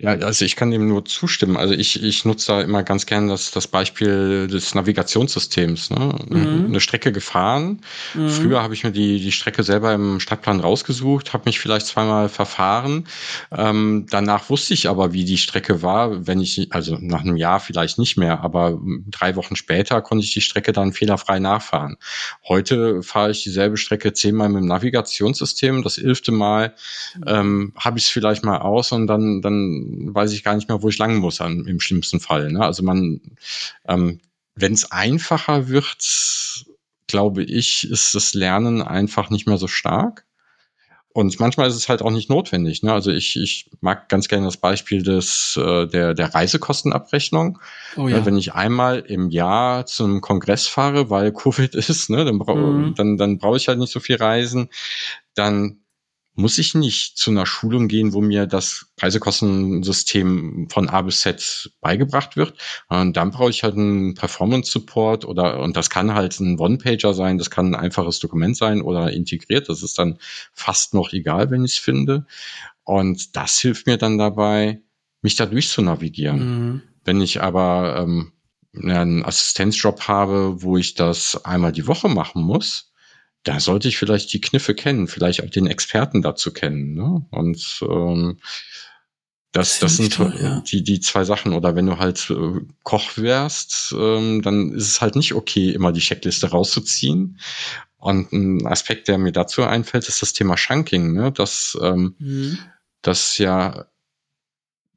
[0.00, 1.58] Ja, also ich kann dem nur zustimmen.
[1.58, 5.90] Also ich, ich nutze da immer ganz gern das, das Beispiel des Navigationssystems.
[5.90, 6.14] Ne?
[6.26, 6.64] Mhm.
[6.68, 7.82] Eine Strecke gefahren.
[8.14, 8.30] Mhm.
[8.30, 12.30] Früher habe ich mir die, die Strecke selber im Stadtplan rausgesucht, habe mich vielleicht zweimal
[12.30, 13.08] verfahren.
[13.52, 17.60] Ähm, danach wusste ich aber, wie die Strecke war, wenn ich, also nach einem Jahr
[17.60, 21.98] vielleicht nicht mehr, aber drei Wochen später konnte ich die Strecke dann fehlerfrei nachfahren.
[22.48, 25.82] Heute fahre ich dieselbe Strecke zehnmal mit dem Navigationssystem.
[25.82, 26.74] Das elfte Mal
[27.26, 30.82] ähm, habe ich es vielleicht mal aus und dann, dann weiß ich gar nicht mehr,
[30.82, 32.52] wo ich lang muss an, im schlimmsten Fall.
[32.52, 32.64] Ne?
[32.64, 33.20] Also man,
[33.86, 34.20] ähm,
[34.54, 35.98] wenn es einfacher wird,
[37.06, 40.24] glaube ich, ist das Lernen einfach nicht mehr so stark.
[41.12, 42.84] Und manchmal ist es halt auch nicht notwendig.
[42.84, 42.92] Ne?
[42.92, 47.58] Also ich, ich mag ganz gerne das Beispiel des äh, der der Reisekostenabrechnung.
[47.96, 48.24] Oh ja.
[48.24, 52.94] Wenn ich einmal im Jahr zum Kongress fahre, weil Covid ist, ne, dann, bra mhm.
[52.94, 54.68] dann, dann brauche ich halt nicht so viel reisen.
[55.34, 55.80] Dann
[56.34, 61.70] muss ich nicht zu einer Schulung gehen, wo mir das Reisekostensystem von A bis Z
[61.80, 62.54] beigebracht wird.
[62.88, 67.38] Und dann brauche ich halt einen Performance-Support oder, und das kann halt ein One-Pager sein,
[67.38, 69.68] das kann ein einfaches Dokument sein oder integriert.
[69.68, 70.18] Das ist dann
[70.52, 72.26] fast noch egal, wenn ich es finde.
[72.84, 74.80] Und das hilft mir dann dabei,
[75.22, 76.38] mich da durchzunavigieren.
[76.38, 76.82] Mhm.
[77.04, 78.32] Wenn ich aber ähm,
[78.74, 82.89] einen Assistenzjob habe, wo ich das einmal die Woche machen muss,
[83.42, 86.94] da sollte ich vielleicht die Kniffe kennen, vielleicht auch den Experten dazu kennen.
[86.94, 87.26] Ne?
[87.30, 88.38] Und ähm,
[89.52, 90.60] das, das, sind toll, ja.
[90.60, 91.54] die, die zwei Sachen.
[91.54, 95.92] Oder wenn du halt äh, Koch wärst, ähm, dann ist es halt nicht okay, immer
[95.92, 97.40] die Checkliste rauszuziehen.
[97.96, 101.12] Und ein Aspekt, der mir dazu einfällt, ist das Thema Chunking.
[101.12, 101.32] Ne?
[101.32, 102.58] Das, ähm, mhm.
[103.02, 103.86] das ja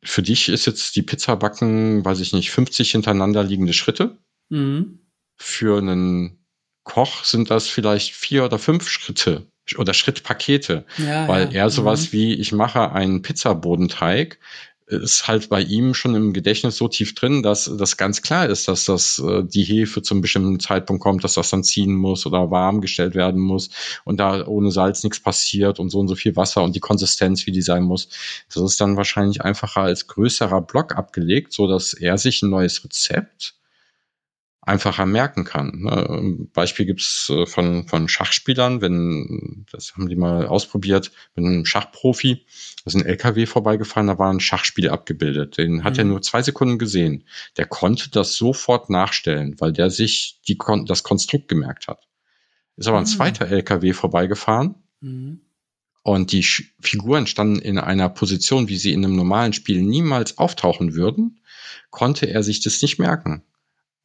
[0.03, 4.17] für dich ist jetzt die Pizza backen, weiß ich nicht, 50 hintereinander liegende Schritte.
[4.49, 4.99] Mhm.
[5.35, 6.42] Für einen
[6.83, 11.63] Koch sind das vielleicht vier oder fünf Schritte oder Schrittpakete, ja, weil ja.
[11.63, 12.13] er sowas mhm.
[12.13, 14.39] wie ich mache einen Pizzabodenteig
[14.87, 18.67] ist halt bei ihm schon im Gedächtnis so tief drin, dass das ganz klar ist,
[18.67, 22.51] dass das äh, die Hefe zum bestimmten Zeitpunkt kommt, dass das dann ziehen muss oder
[22.51, 23.69] warm gestellt werden muss
[24.03, 27.45] und da ohne Salz nichts passiert und so und so viel Wasser und die Konsistenz,
[27.45, 28.09] wie die sein muss.
[28.53, 32.83] Das ist dann wahrscheinlich einfacher als größerer Block abgelegt, so dass er sich ein neues
[32.83, 33.55] Rezept
[34.65, 35.81] einfacher merken kann.
[35.81, 36.47] Ne?
[36.53, 42.45] Beispiel gibt's äh, von, von Schachspielern, wenn, das haben die mal ausprobiert, mit einem Schachprofi,
[42.83, 45.57] da ist ein LKW vorbeigefahren, da war ein Schachspiel abgebildet.
[45.57, 45.83] Den mhm.
[45.83, 46.11] hat er mhm.
[46.11, 47.25] nur zwei Sekunden gesehen.
[47.57, 52.07] Der konnte das sofort nachstellen, weil der sich die, das Konstrukt gemerkt hat.
[52.77, 53.07] Ist aber ein mhm.
[53.07, 54.75] zweiter LKW vorbeigefahren.
[55.01, 55.41] Mhm.
[56.03, 56.43] Und die
[56.81, 61.39] Figuren standen in einer Position, wie sie in einem normalen Spiel niemals auftauchen würden,
[61.91, 63.43] konnte er sich das nicht merken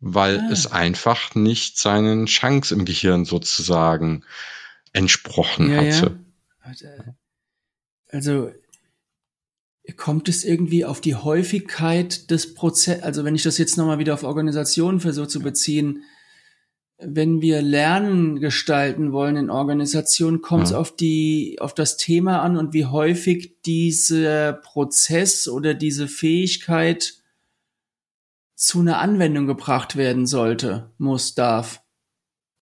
[0.00, 0.48] weil ah.
[0.52, 4.24] es einfach nicht seinen Chance im Gehirn sozusagen
[4.92, 6.18] entsprochen ja, hatte.
[6.82, 7.14] Ja.
[8.10, 8.50] Also
[9.96, 14.14] kommt es irgendwie auf die Häufigkeit des Prozesses, also wenn ich das jetzt nochmal wieder
[14.14, 16.02] auf Organisationen versuche zu beziehen,
[16.98, 20.78] wenn wir Lernen gestalten wollen in Organisationen, kommt es ja.
[20.78, 27.17] auf die, auf das Thema an und wie häufig dieser Prozess oder diese Fähigkeit
[28.58, 31.80] zu einer Anwendung gebracht werden sollte, muss, darf.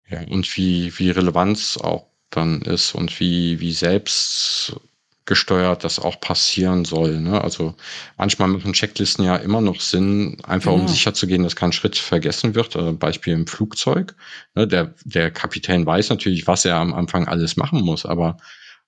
[0.08, 4.76] Ja, und wie, wie Relevanz auch dann ist und wie, wie selbst
[5.24, 7.20] gesteuert das auch passieren soll.
[7.20, 7.40] Ne?
[7.42, 7.74] Also
[8.16, 10.82] manchmal machen Checklisten ja immer noch Sinn, einfach genau.
[10.84, 12.76] um sicher zu gehen, dass kein Schritt vergessen wird.
[12.76, 14.14] Also Beispiel im Flugzeug.
[14.54, 14.68] Ne?
[14.68, 18.38] Der, der Kapitän weiß natürlich, was er am Anfang alles machen muss, aber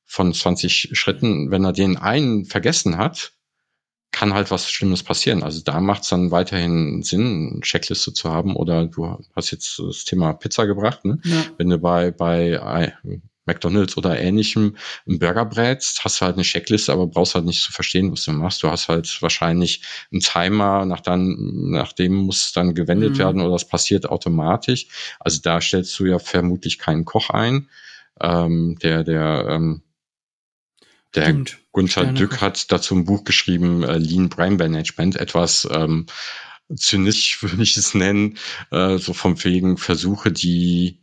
[0.05, 3.33] von 20 Schritten, wenn er den einen vergessen hat,
[4.13, 5.43] kann halt was Schlimmes passieren.
[5.43, 8.55] Also da macht es dann weiterhin Sinn, eine Checkliste zu haben.
[8.55, 11.05] Oder du hast jetzt das Thema Pizza gebracht.
[11.05, 11.19] Ne?
[11.25, 11.45] Ja.
[11.57, 16.45] Wenn du bei, bei äh, McDonalds oder ähnlichem einen Burger brätst, hast du halt eine
[16.45, 18.63] Checkliste, aber brauchst halt nicht zu verstehen, was du machst.
[18.63, 23.19] Du hast halt wahrscheinlich einen Timer, nach, dann, nach dem muss dann gewendet mhm.
[23.19, 24.87] werden oder das passiert automatisch.
[25.19, 27.69] Also da stellst du ja vermutlich keinen Koch ein,
[28.21, 29.83] ähm, der, der ähm,
[31.15, 31.59] der Stimmt.
[31.73, 36.07] Gunther Sterne Dück hat dazu ein Buch geschrieben, äh, Lean Brain Management, etwas ähm,
[36.75, 38.39] zynisch würde ich es nennen,
[38.71, 41.03] äh, so vom wegen Versuche, die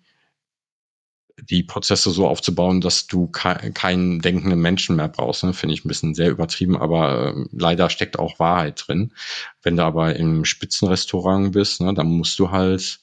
[1.42, 5.44] die Prozesse so aufzubauen, dass du ke keinen denkenden Menschen mehr brauchst.
[5.44, 5.54] Ne?
[5.54, 9.14] Finde ich ein bisschen sehr übertrieben, aber äh, leider steckt auch Wahrheit drin.
[9.62, 13.00] Wenn du aber im Spitzenrestaurant bist, ne, dann musst du halt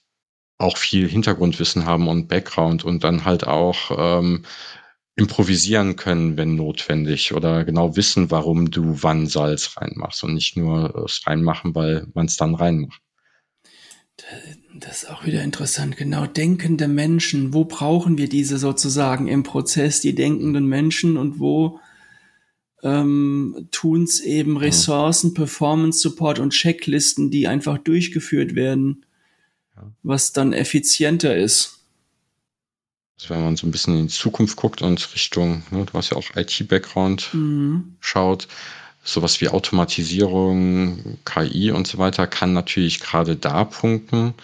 [0.59, 3.91] auch viel Hintergrundwissen haben und Background und dann halt auch
[4.21, 4.45] ähm,
[5.17, 10.95] improvisieren können, wenn notwendig, oder genau wissen, warum du wann Salz reinmachst und nicht nur
[11.05, 13.01] es reinmachen, weil man es dann reinmacht.
[14.75, 15.97] Das ist auch wieder interessant.
[15.97, 17.55] Genau, denkende Menschen.
[17.55, 21.81] Wo brauchen wir diese sozusagen im Prozess, die denkenden Menschen und wo
[22.83, 25.35] ähm, tun es eben Ressourcen, ja.
[25.35, 29.05] Performance Support und Checklisten, die einfach durchgeführt werden,
[29.75, 29.93] ja.
[30.03, 31.76] was dann effizienter ist.
[33.19, 36.11] Also wenn man so ein bisschen in die Zukunft guckt und Richtung, ne, du hast
[36.11, 37.97] ja auch IT-Background, mhm.
[38.01, 38.47] schaut,
[39.03, 44.35] sowas wie Automatisierung, KI und so weiter kann natürlich gerade da punkten,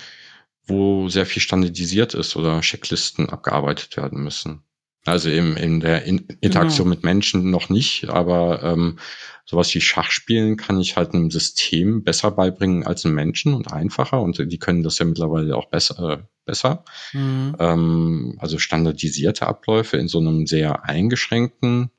[0.67, 4.63] wo sehr viel standardisiert ist oder Checklisten abgearbeitet werden müssen.
[5.05, 6.95] Also eben in der in Interaktion genau.
[6.95, 9.01] mit Menschen noch nicht, aber ähm,
[9.45, 14.23] sowas wie Schachspielen kann ich halt einem System besser beibringen als einem Menschen und einfacher
[14.23, 16.29] und die können das ja mittlerweile auch besser.
[16.45, 16.85] Besser.
[17.13, 17.57] Mhm.
[17.59, 21.91] Ähm, also standardisierte Abläufe in so einem sehr eingeschränkten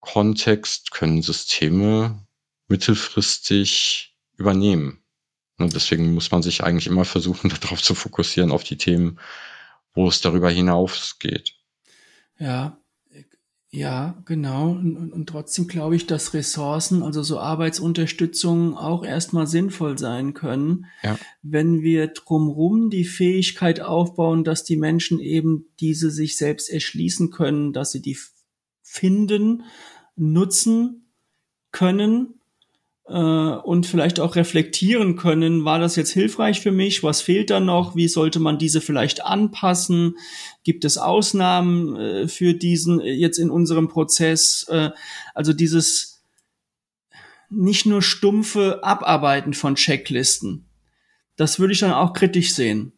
[0.00, 2.26] Kontext können Systeme
[2.68, 5.02] mittelfristig übernehmen.
[5.58, 9.18] Und deswegen muss man sich eigentlich immer versuchen, darauf zu fokussieren, auf die Themen,
[9.94, 11.54] wo es darüber hinausgeht.
[12.38, 12.78] Ja,
[13.76, 14.70] ja, genau.
[14.70, 20.86] Und, und trotzdem glaube ich, dass Ressourcen, also so Arbeitsunterstützung auch erstmal sinnvoll sein können,
[21.02, 21.18] ja.
[21.42, 27.74] wenn wir drumrum die Fähigkeit aufbauen, dass die Menschen eben diese sich selbst erschließen können,
[27.74, 28.16] dass sie die
[28.82, 29.64] finden,
[30.16, 31.12] nutzen
[31.70, 32.35] können
[33.12, 37.94] und vielleicht auch reflektieren können, war das jetzt hilfreich für mich, was fehlt da noch,
[37.94, 40.16] wie sollte man diese vielleicht anpassen,
[40.64, 44.90] gibt es Ausnahmen äh, für diesen äh, jetzt in unserem Prozess, äh,
[45.34, 46.24] also dieses
[47.48, 50.66] nicht nur stumpfe Abarbeiten von Checklisten,
[51.36, 52.92] das würde ich dann auch kritisch sehen.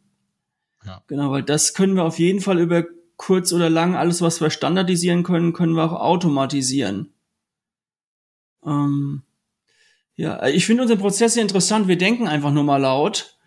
[0.87, 1.03] Ja.
[1.07, 2.87] Genau, weil das können wir auf jeden Fall über
[3.19, 7.13] kurz oder lang, alles was wir standardisieren können, können wir auch automatisieren.
[8.65, 9.25] Ähm,
[10.19, 11.87] ja, ich finde unseren Prozess sehr interessant.
[11.87, 13.39] Wir denken einfach nur mal laut.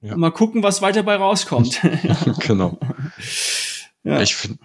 [0.00, 0.16] Ja.
[0.16, 1.80] Mal gucken, was weiter bei rauskommt.
[2.40, 2.76] genau.
[4.02, 4.20] Ja.
[4.20, 4.58] Ich finde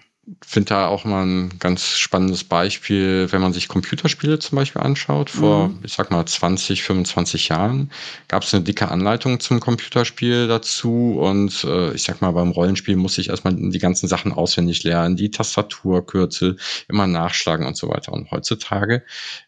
[0.46, 5.30] finde da auch mal ein ganz spannendes Beispiel, wenn man sich Computerspiele zum Beispiel anschaut.
[5.30, 5.80] Vor, mhm.
[5.82, 7.90] ich sag mal, 20, 25 Jahren
[8.28, 12.96] gab es eine dicke Anleitung zum Computerspiel dazu und äh, ich sag mal, beim Rollenspiel
[12.96, 16.56] muss ich erstmal die ganzen Sachen auswendig lernen, die Tastaturkürzel
[16.88, 18.12] immer nachschlagen und so weiter.
[18.12, 19.04] Und heutzutage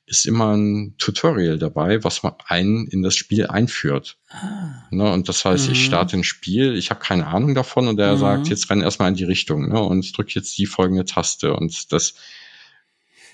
[0.07, 4.19] ist immer ein Tutorial dabei, was man einen in das Spiel einführt.
[4.37, 4.87] Ah.
[4.91, 5.73] Ne, und das heißt, mhm.
[5.73, 8.19] ich starte ein Spiel, ich habe keine Ahnung davon und der mhm.
[8.19, 11.93] sagt, jetzt renn erstmal in die Richtung ne, und drück jetzt die folgende Taste und
[11.93, 12.15] das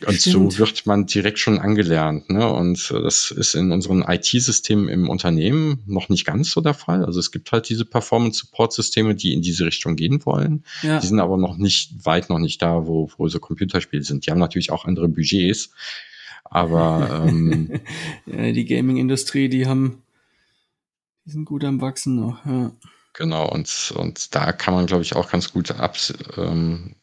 [0.06, 0.52] und Stimmt.
[0.52, 2.30] so wird man direkt schon angelernt.
[2.30, 2.50] Ne?
[2.50, 7.04] Und das ist in unseren IT-Systemen im Unternehmen noch nicht ganz so der Fall.
[7.04, 10.64] Also es gibt halt diese Performance-Support-Systeme, die in diese Richtung gehen wollen.
[10.82, 10.98] Ja.
[10.98, 14.26] Die sind aber noch nicht weit noch nicht da, wo, wo so Computerspiele sind.
[14.26, 15.70] Die haben natürlich auch andere Budgets.
[16.44, 17.80] Aber ähm,
[18.26, 20.02] ja, die Gaming-Industrie, die haben,
[21.24, 22.44] die sind gut am Wachsen noch.
[22.44, 22.72] Ja.
[23.14, 26.96] Genau, und, und da kann man, glaube ich, auch ganz gut abs ähm,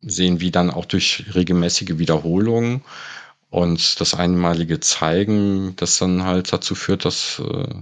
[0.00, 2.82] sehen, wie dann auch durch regelmäßige Wiederholungen
[3.48, 7.74] und das einmalige Zeigen, das dann halt dazu führt, dass, äh,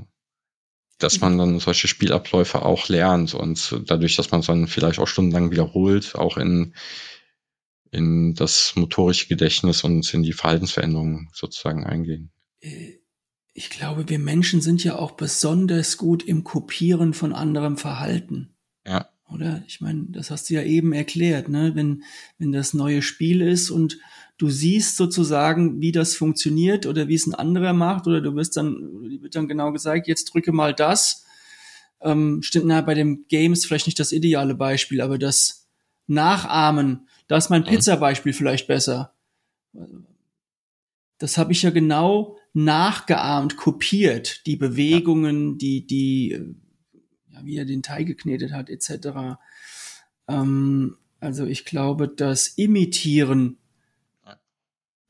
[0.99, 5.09] dass man dann solche Spielabläufe auch lernt und dadurch, dass man es dann vielleicht auch
[5.09, 6.75] stundenlang wiederholt, auch in,
[7.91, 12.31] in das motorische Gedächtnis und in die Verhaltensveränderungen sozusagen eingehen.
[13.55, 18.55] Ich glaube, wir Menschen sind ja auch besonders gut im Kopieren von anderem Verhalten.
[18.87, 19.09] Ja.
[19.33, 19.63] Oder?
[19.67, 21.75] Ich meine, das hast du ja eben erklärt, ne?
[21.75, 22.03] Wenn,
[22.39, 23.99] wenn das neue Spiel ist und
[24.37, 28.57] du siehst sozusagen, wie das funktioniert oder wie es ein anderer macht, oder du wirst
[28.57, 31.25] dann, wird dann genau gesagt, jetzt drücke mal das.
[32.01, 35.69] Ähm, stimmt, na, bei dem Games vielleicht nicht das ideale Beispiel, aber das
[36.07, 37.65] Nachahmen da ist mein.
[37.65, 39.15] Pizza-Beispiel vielleicht besser.
[41.19, 46.41] Das habe ich ja genau nachgeahmt, kopiert, die Bewegungen, die, die,
[47.29, 49.39] ja, wie er den Teig geknetet hat, etc.
[50.29, 53.59] Ähm, also ich glaube, das Imitieren,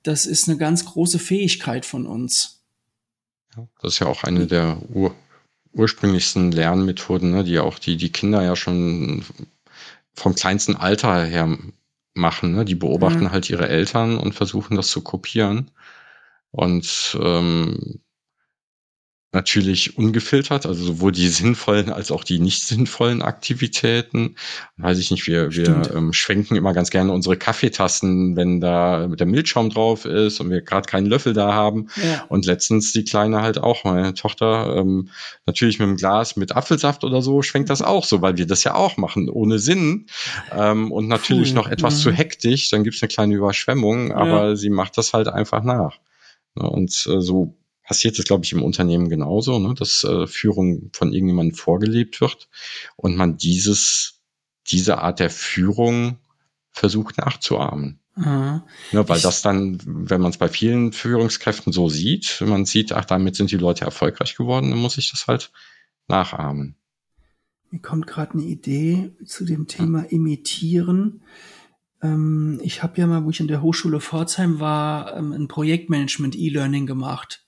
[0.02, 2.62] das ist eine ganz große Fähigkeit von uns.
[3.80, 5.14] Das ist ja auch eine der ur
[5.72, 9.24] ursprünglichsten Lernmethoden, ne, die auch die, die Kinder ja schon
[10.12, 11.58] vom kleinsten Alter her
[12.14, 12.54] machen.
[12.54, 12.64] Ne?
[12.64, 13.32] Die beobachten mhm.
[13.32, 15.72] halt ihre Eltern und versuchen das zu kopieren.
[16.54, 18.00] Und ähm,
[19.34, 24.36] natürlich ungefiltert, also sowohl die sinnvollen als auch die nicht sinnvollen Aktivitäten.
[24.76, 29.26] Weiß ich nicht, wir, wir ähm, schwenken immer ganz gerne unsere Kaffeetassen, wenn da der
[29.26, 31.88] Milchschaum drauf ist und wir gerade keinen Löffel da haben.
[31.96, 32.24] Ja.
[32.28, 35.10] Und letztens die Kleine halt auch, meine Tochter, ähm,
[35.44, 38.62] natürlich mit einem Glas mit Apfelsaft oder so, schwenkt das auch so, weil wir das
[38.62, 40.06] ja auch machen, ohne Sinn.
[40.56, 41.56] Ähm, und natürlich cool.
[41.56, 42.02] noch etwas mhm.
[42.02, 44.56] zu hektisch, dann gibt's eine kleine Überschwemmung, aber ja.
[44.56, 45.98] sie macht das halt einfach nach.
[46.54, 51.12] Und äh, so passiert es, glaube ich, im Unternehmen genauso, ne, dass äh, Führung von
[51.12, 52.48] irgendjemandem vorgelebt wird
[52.96, 54.20] und man dieses,
[54.68, 56.18] diese Art der Führung
[56.70, 58.00] versucht nachzuahmen.
[58.16, 58.62] Mhm.
[58.92, 62.92] Ja, weil das dann, wenn man es bei vielen Führungskräften so sieht, wenn man sieht,
[62.92, 65.50] ach, damit sind die Leute erfolgreich geworden, dann muss ich das halt
[66.06, 66.76] nachahmen.
[67.70, 71.22] Mir kommt gerade eine Idee zu dem Thema Imitieren.
[72.04, 76.36] Ähm, ich habe ja mal, wo ich in der Hochschule Pforzheim war, ähm, ein Projektmanagement
[76.36, 77.46] E-Learning gemacht.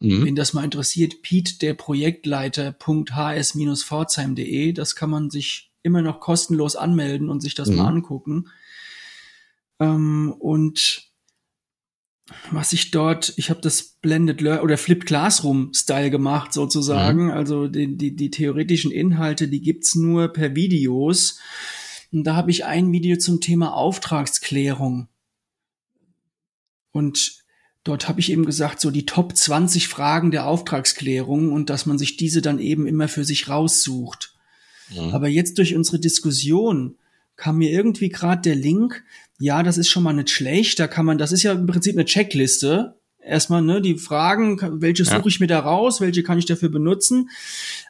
[0.00, 0.26] Mhm.
[0.26, 7.30] Wen das mal interessiert, Piet, der Projektleiter.hs-pforzheim.de, das kann man sich immer noch kostenlos anmelden
[7.30, 7.76] und sich das mhm.
[7.76, 8.50] mal angucken.
[9.80, 11.10] Ähm, und
[12.50, 17.26] was ich dort, ich habe das Blended Learn oder Flipped Classroom Style gemacht sozusagen.
[17.26, 17.30] Mhm.
[17.30, 21.38] Also die, die, die theoretischen Inhalte, die gibt's nur per Videos.
[22.14, 25.08] Und da habe ich ein Video zum Thema Auftragsklärung.
[26.92, 27.38] Und
[27.82, 31.98] dort habe ich eben gesagt, so die Top 20 Fragen der Auftragsklärung und dass man
[31.98, 34.32] sich diese dann eben immer für sich raussucht.
[34.90, 35.10] Ja.
[35.10, 36.98] Aber jetzt durch unsere Diskussion
[37.34, 39.02] kam mir irgendwie gerade der Link,
[39.40, 41.96] ja, das ist schon mal nicht schlecht, da kann man, das ist ja im Prinzip
[41.96, 42.94] eine Checkliste.
[43.18, 45.26] Erstmal, ne, die Fragen, welche suche ja.
[45.26, 47.30] ich mir da raus, welche kann ich dafür benutzen.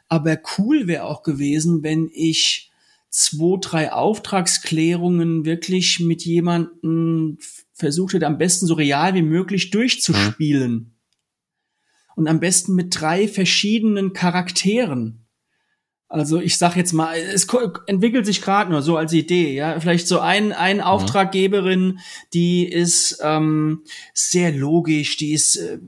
[0.07, 2.71] Aber cool wäre auch gewesen, wenn ich
[3.15, 7.37] zwei, drei Auftragsklärungen wirklich mit jemandem
[7.71, 10.71] versucht hätte, am besten so real wie möglich durchzuspielen.
[10.71, 10.91] Mhm.
[12.17, 15.25] Und am besten mit drei verschiedenen Charakteren.
[16.09, 17.47] Also ich sag jetzt mal, es
[17.87, 19.79] entwickelt sich gerade nur so als Idee, ja.
[19.79, 21.99] Vielleicht so ein, ein Auftraggeberin,
[22.33, 25.79] die ist ähm, sehr logisch, die ist äh,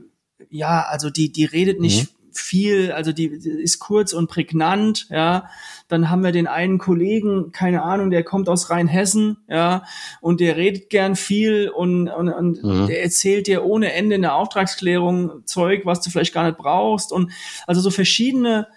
[0.48, 5.48] ja, also die, die redet nicht mhm viel, also die, ist kurz und prägnant, ja.
[5.88, 9.84] Dann haben wir den einen Kollegen, keine Ahnung, der kommt aus Rheinhessen, ja,
[10.20, 12.86] und der redet gern viel und, und, und mhm.
[12.86, 17.12] der erzählt dir ohne Ende in der Auftragsklärung Zeug, was du vielleicht gar nicht brauchst.
[17.12, 17.32] Und
[17.66, 18.68] also so verschiedene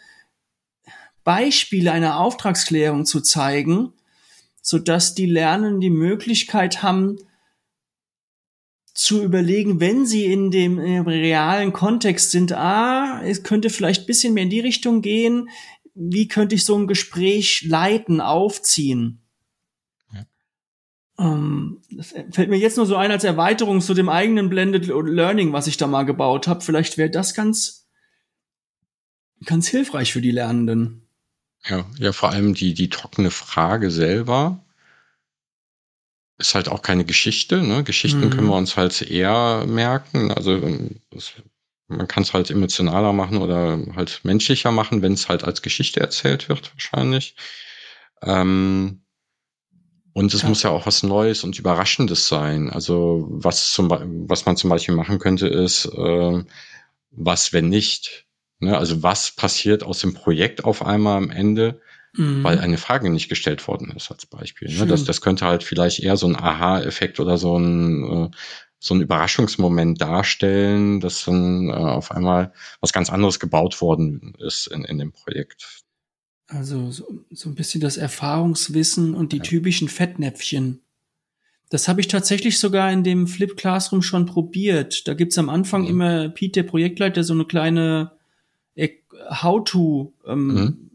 [1.23, 3.93] Beispiele einer Auftragsklärung zu zeigen,
[4.61, 7.17] sodass die Lernen die Möglichkeit haben,
[8.93, 14.07] zu überlegen, wenn sie in dem, in dem realen Kontext sind, ah, es könnte vielleicht
[14.07, 15.49] bisschen mehr in die Richtung gehen,
[15.93, 19.21] wie könnte ich so ein Gespräch leiten, aufziehen?
[21.21, 25.53] Ähm, das fällt mir jetzt nur so ein als Erweiterung zu dem eigenen Blended Learning,
[25.53, 26.61] was ich da mal gebaut habe.
[26.61, 27.87] Vielleicht wäre das ganz,
[29.45, 31.07] ganz hilfreich für die Lernenden.
[31.65, 34.65] Ja, ja, vor allem die, die trockene Frage selber
[36.41, 37.61] ist halt auch keine Geschichte.
[37.61, 37.83] Ne?
[37.83, 38.29] Geschichten mhm.
[38.31, 40.31] können wir uns halt eher merken.
[40.31, 40.59] Also
[41.11, 41.33] das,
[41.87, 45.99] man kann es halt emotionaler machen oder halt menschlicher machen, wenn es halt als Geschichte
[45.99, 47.35] erzählt wird, wahrscheinlich.
[48.21, 49.01] Ähm,
[50.13, 50.49] und es ja.
[50.49, 52.69] muss ja auch was Neues und Überraschendes sein.
[52.69, 53.89] Also was zum
[54.27, 56.43] was man zum Beispiel machen könnte, ist, äh,
[57.11, 58.25] was wenn nicht.
[58.59, 58.77] Ne?
[58.77, 61.81] Also was passiert aus dem Projekt auf einmal am Ende,
[62.13, 62.43] mhm.
[62.43, 64.69] weil eine Frage nicht gestellt worden ist, als Beispiel.
[64.77, 64.85] Ne?
[64.87, 68.29] Das, das könnte halt vielleicht eher so ein Aha-Effekt oder so ein, äh,
[68.79, 74.67] so ein Überraschungsmoment darstellen, dass dann äh, auf einmal was ganz anderes gebaut worden ist
[74.67, 75.83] in, in dem Projekt.
[76.47, 79.43] Also so, so ein bisschen das Erfahrungswissen und die ja.
[79.43, 80.81] typischen Fettnäpfchen.
[81.69, 85.07] Das habe ich tatsächlich sogar in dem Flip Classroom schon probiert.
[85.07, 85.87] Da gibt's am Anfang mhm.
[85.87, 88.11] immer Pete, der Projektleiter, so eine kleine
[89.29, 90.90] How-to ähm, mhm.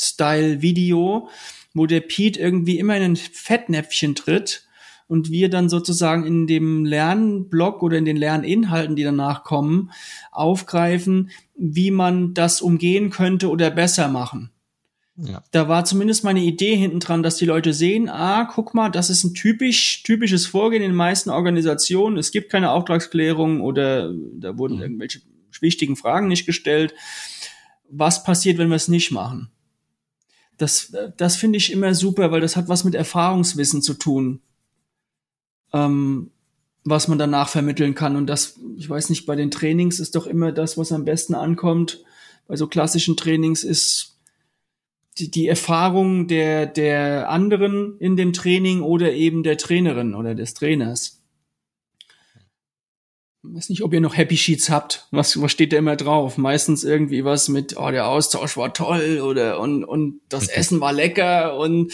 [0.00, 1.28] Style-Video,
[1.74, 4.68] wo der Pete irgendwie immer in ein Fettnäpfchen tritt
[5.08, 9.90] und wir dann sozusagen in dem Lernblock oder in den Lerninhalten, die danach kommen,
[10.30, 14.50] aufgreifen, wie man das umgehen könnte oder besser machen.
[15.20, 15.42] Ja.
[15.50, 19.10] Da war zumindest meine Idee hinten dran, dass die Leute sehen, ah, guck mal, das
[19.10, 22.18] ist ein typisch, typisches Vorgehen in den meisten Organisationen.
[22.18, 24.82] Es gibt keine Auftragsklärung oder da wurden mhm.
[24.82, 25.20] irgendwelche
[25.60, 26.94] wichtigen Fragen nicht gestellt.
[27.90, 29.50] Was passiert, wenn wir es nicht machen?
[30.58, 34.40] Das, das finde ich immer super, weil das hat was mit Erfahrungswissen zu tun,
[35.72, 36.30] ähm,
[36.84, 38.16] was man danach vermitteln kann.
[38.16, 41.34] Und das, ich weiß nicht, bei den Trainings ist doch immer das, was am besten
[41.34, 42.02] ankommt.
[42.46, 44.16] Bei so klassischen Trainings ist
[45.18, 50.54] die, die Erfahrung der, der anderen in dem Training oder eben der Trainerin oder des
[50.54, 51.17] Trainers.
[53.44, 55.06] Ich weiß nicht, ob ihr noch Happy Sheets habt.
[55.10, 56.38] Was, was steht da immer drauf?
[56.38, 60.92] Meistens irgendwie was mit, oh, der Austausch war toll oder und, und das Essen war
[60.92, 61.92] lecker und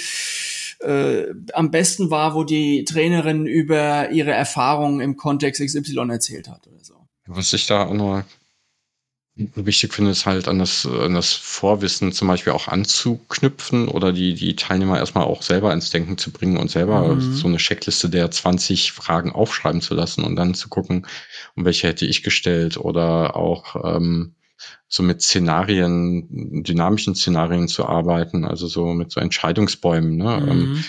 [0.81, 6.67] äh, am besten war, wo die Trainerin über ihre Erfahrungen im Kontext XY erzählt hat
[6.67, 6.95] oder so.
[7.27, 8.23] Was ich da auch noch
[9.37, 14.35] wichtig finde, ist halt an das, an das Vorwissen zum Beispiel auch anzuknüpfen oder die,
[14.35, 17.35] die Teilnehmer erstmal auch selber ins Denken zu bringen und selber mhm.
[17.35, 21.07] so eine Checkliste der 20 Fragen aufschreiben zu lassen und dann zu gucken,
[21.57, 24.35] um welche hätte ich gestellt oder auch ähm,
[24.89, 30.17] so mit Szenarien, dynamischen Szenarien zu arbeiten, also so mit so Entscheidungsbäumen.
[30.17, 30.47] Ne?
[30.49, 30.85] Ähm, mhm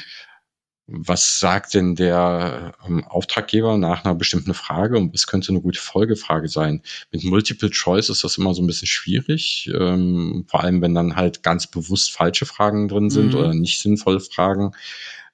[0.87, 5.79] was sagt denn der ähm, Auftraggeber nach einer bestimmten Frage und was könnte eine gute
[5.79, 6.83] Folgefrage sein?
[7.11, 11.15] Mit Multiple Choice ist das immer so ein bisschen schwierig, ähm, vor allem wenn dann
[11.15, 13.39] halt ganz bewusst falsche Fragen drin sind mhm.
[13.39, 14.73] oder nicht sinnvolle Fragen.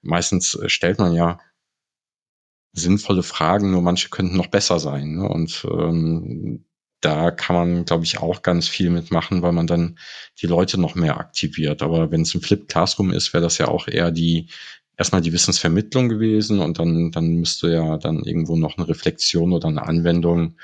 [0.02, 1.40] Meistens äh, stellt man ja
[2.74, 5.16] sinnvolle Fragen, nur manche könnten noch besser sein.
[5.16, 5.28] Ne?
[5.28, 6.66] Und ähm,
[7.02, 9.98] da kann man, glaube ich, auch ganz viel mitmachen, weil man dann
[10.40, 11.82] die Leute noch mehr aktiviert.
[11.82, 14.48] Aber wenn es ein Flip Classroom ist, wäre das ja auch eher die
[14.98, 19.68] erstmal die Wissensvermittlung gewesen und dann, dann müsste ja dann irgendwo noch eine Reflexion oder
[19.68, 20.58] eine Anwendung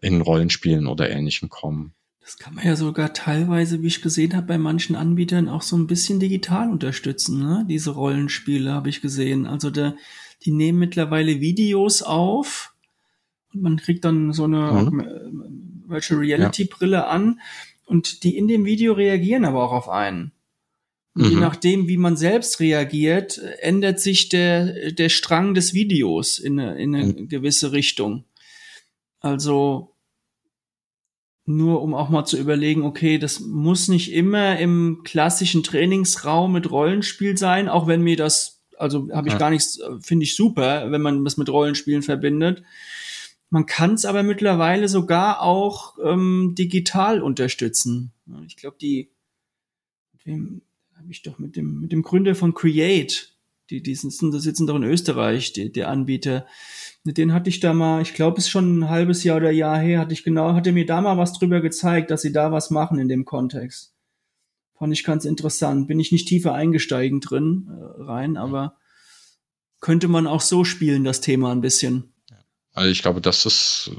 [0.00, 1.92] in Rollenspielen oder ähnlichem kommen.
[2.22, 5.76] Das kann man ja sogar teilweise, wie ich gesehen habe, bei manchen Anbietern auch so
[5.76, 7.66] ein bisschen digital unterstützen, ne?
[7.68, 9.46] Diese Rollenspiele habe ich gesehen.
[9.46, 9.94] Also der,
[10.44, 12.74] die nehmen mittlerweile Videos auf
[13.52, 15.84] und man kriegt dann so eine mhm.
[15.86, 17.06] Virtual Reality Brille ja.
[17.06, 17.40] an
[17.86, 20.32] und die in dem Video reagieren aber auch auf einen.
[21.14, 21.30] Mhm.
[21.30, 26.78] Je nachdem, wie man selbst reagiert, ändert sich der, der Strang des Videos in eine,
[26.78, 27.28] in eine mhm.
[27.28, 28.24] gewisse Richtung.
[29.20, 29.96] Also
[31.46, 36.70] nur um auch mal zu überlegen, okay, das muss nicht immer im klassischen Trainingsraum mit
[36.70, 39.38] Rollenspiel sein, auch wenn mir das, also habe ich ja.
[39.38, 42.62] gar nichts, finde ich super, wenn man das mit Rollenspielen verbindet.
[43.50, 48.12] Man kann es aber mittlerweile sogar auch ähm, digital unterstützen.
[48.46, 49.10] Ich glaube, die,
[50.26, 53.32] habe ich doch mit dem, mit dem Gründer von Create,
[53.70, 56.46] die, die sitzen, die sitzen doch in Österreich, die, der Anbieter.
[57.04, 59.50] Mit denen hatte ich da mal, ich glaube, es ist schon ein halbes Jahr oder
[59.50, 62.52] Jahr her, hatte ich genau, hatte mir da mal was drüber gezeigt, dass sie da
[62.52, 63.95] was machen in dem Kontext.
[64.78, 65.88] Fand ich ganz interessant.
[65.88, 68.76] Bin ich nicht tiefer eingesteigen drin äh, rein, aber
[69.80, 72.12] könnte man auch so spielen, das Thema ein bisschen.
[72.72, 73.90] Also ich glaube, das ist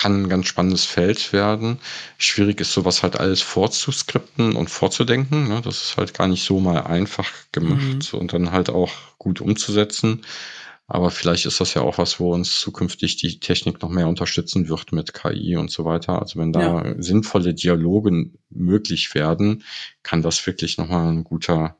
[0.00, 1.78] kann ein ganz spannendes Feld werden.
[2.16, 5.48] Schwierig ist sowas halt alles vorzuskripten und vorzudenken.
[5.48, 5.60] Ne?
[5.62, 8.18] Das ist halt gar nicht so mal einfach gemacht mhm.
[8.18, 10.22] und dann halt auch gut umzusetzen.
[10.92, 14.68] Aber vielleicht ist das ja auch was, wo uns zukünftig die Technik noch mehr unterstützen
[14.68, 16.20] wird mit KI und so weiter.
[16.20, 16.94] Also wenn da ja.
[17.00, 19.62] sinnvolle Dialoge möglich werden,
[20.02, 21.76] kann das wirklich nochmal ein guter,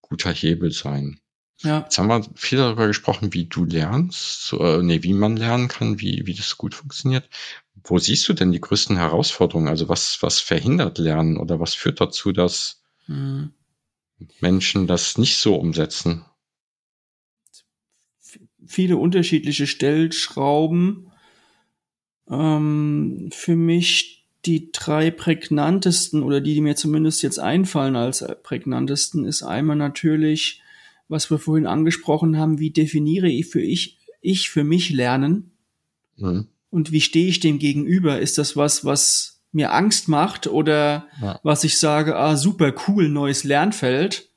[0.00, 1.20] guter Hebel sein.
[1.60, 1.80] Ja.
[1.80, 6.00] Jetzt haben wir viel darüber gesprochen, wie du lernst, äh, nee, wie man lernen kann,
[6.00, 7.28] wie, wie das gut funktioniert.
[7.84, 9.68] Wo siehst du denn die größten Herausforderungen?
[9.68, 13.52] Also was, was verhindert Lernen oder was führt dazu, dass mhm.
[14.40, 16.24] Menschen das nicht so umsetzen?
[18.74, 21.10] Viele unterschiedliche Stellschrauben.
[22.28, 29.24] Ähm, für mich die drei prägnantesten oder die, die mir zumindest jetzt einfallen als prägnantesten,
[29.24, 30.60] ist einmal natürlich,
[31.08, 35.52] was wir vorhin angesprochen haben, wie definiere ich für ich, ich für mich Lernen?
[36.16, 36.48] Mhm.
[36.70, 38.18] Und wie stehe ich dem gegenüber?
[38.18, 41.38] Ist das was, was mir Angst macht oder ja.
[41.42, 44.28] was ich sage, ah, super cool, neues Lernfeld?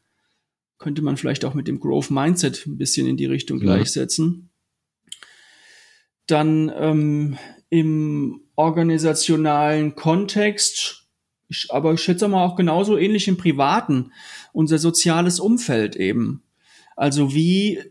[0.78, 4.50] Könnte man vielleicht auch mit dem Growth Mindset ein bisschen in die Richtung gleichsetzen.
[6.28, 7.38] Dann ähm,
[7.70, 11.08] im organisationalen Kontext,
[11.48, 14.12] ich, aber ich schätze mal auch genauso ähnlich im privaten,
[14.54, 16.44] unser soziales Umfeld eben.
[16.96, 17.82] Also wie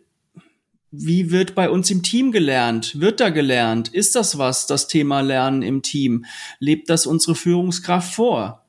[0.98, 3.00] wie wird bei uns im Team gelernt?
[3.00, 3.88] Wird da gelernt?
[3.88, 6.24] Ist das was, das Thema Lernen im Team?
[6.58, 8.65] Lebt das unsere Führungskraft vor?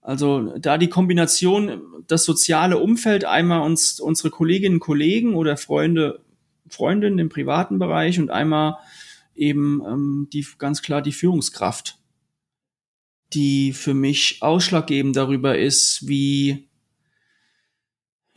[0.00, 6.24] Also da die Kombination, das soziale Umfeld, einmal uns, unsere Kolleginnen und Kollegen oder Freunde,
[6.68, 8.78] Freundinnen im privaten Bereich und einmal
[9.34, 11.98] eben ähm, die ganz klar die Führungskraft,
[13.32, 16.68] die für mich ausschlaggebend darüber ist, wie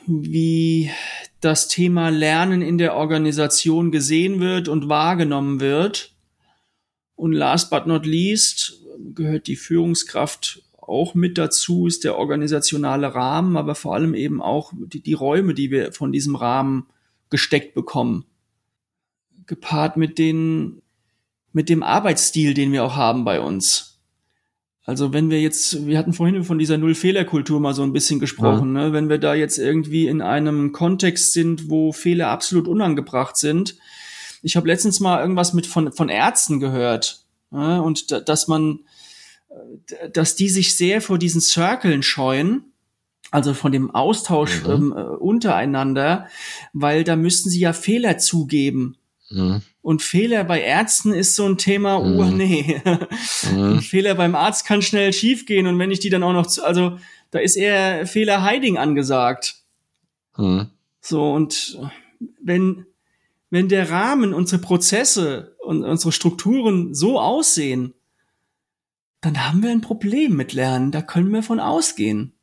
[0.05, 0.91] wie
[1.39, 6.13] das Thema Lernen in der Organisation gesehen wird und wahrgenommen wird.
[7.15, 8.81] Und last but not least
[9.13, 14.73] gehört die Führungskraft auch mit dazu ist der organisationale Rahmen, aber vor allem eben auch
[14.75, 16.87] die, die Räume, die wir von diesem Rahmen
[17.29, 18.25] gesteckt bekommen.
[19.45, 20.81] Gepaart mit den,
[21.51, 23.93] mit dem Arbeitsstil, den wir auch haben bei uns.
[24.85, 28.75] Also wenn wir jetzt, wir hatten vorhin von dieser Null-Fehler-Kultur mal so ein bisschen gesprochen,
[28.75, 28.87] ja.
[28.87, 28.93] ne?
[28.93, 33.77] wenn wir da jetzt irgendwie in einem Kontext sind, wo Fehler absolut unangebracht sind.
[34.41, 37.81] Ich habe letztens mal irgendwas mit von, von Ärzten gehört ne?
[37.81, 38.79] und da, dass man
[40.13, 42.73] dass die sich sehr vor diesen Circlen scheuen,
[43.31, 44.71] also von dem Austausch mhm.
[44.71, 46.27] ähm, äh, untereinander,
[46.73, 48.97] weil da müssten sie ja Fehler zugeben.
[49.29, 49.61] Mhm.
[49.81, 52.19] Und Fehler bei Ärzten ist so ein Thema, mhm.
[52.19, 52.81] oh nee.
[53.51, 53.79] Mhm.
[53.81, 56.99] Fehler beim Arzt kann schnell schiefgehen und wenn ich die dann auch noch, zu, also
[57.31, 59.55] da ist eher Fehler Hiding angesagt.
[60.37, 60.67] Mhm.
[61.01, 61.79] So, und
[62.41, 62.85] wenn,
[63.49, 67.93] wenn der Rahmen, unsere Prozesse und unsere Strukturen so aussehen,
[69.23, 70.91] dann haben wir ein Problem mit Lernen.
[70.91, 72.33] Da können wir von ausgehen.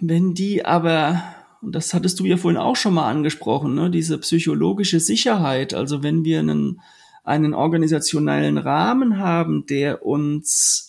[0.00, 1.22] Wenn die aber,
[1.60, 6.04] und das hattest du ja vorhin auch schon mal angesprochen, ne, diese psychologische Sicherheit, also
[6.04, 6.80] wenn wir einen,
[7.24, 10.87] einen organisationellen Rahmen haben, der uns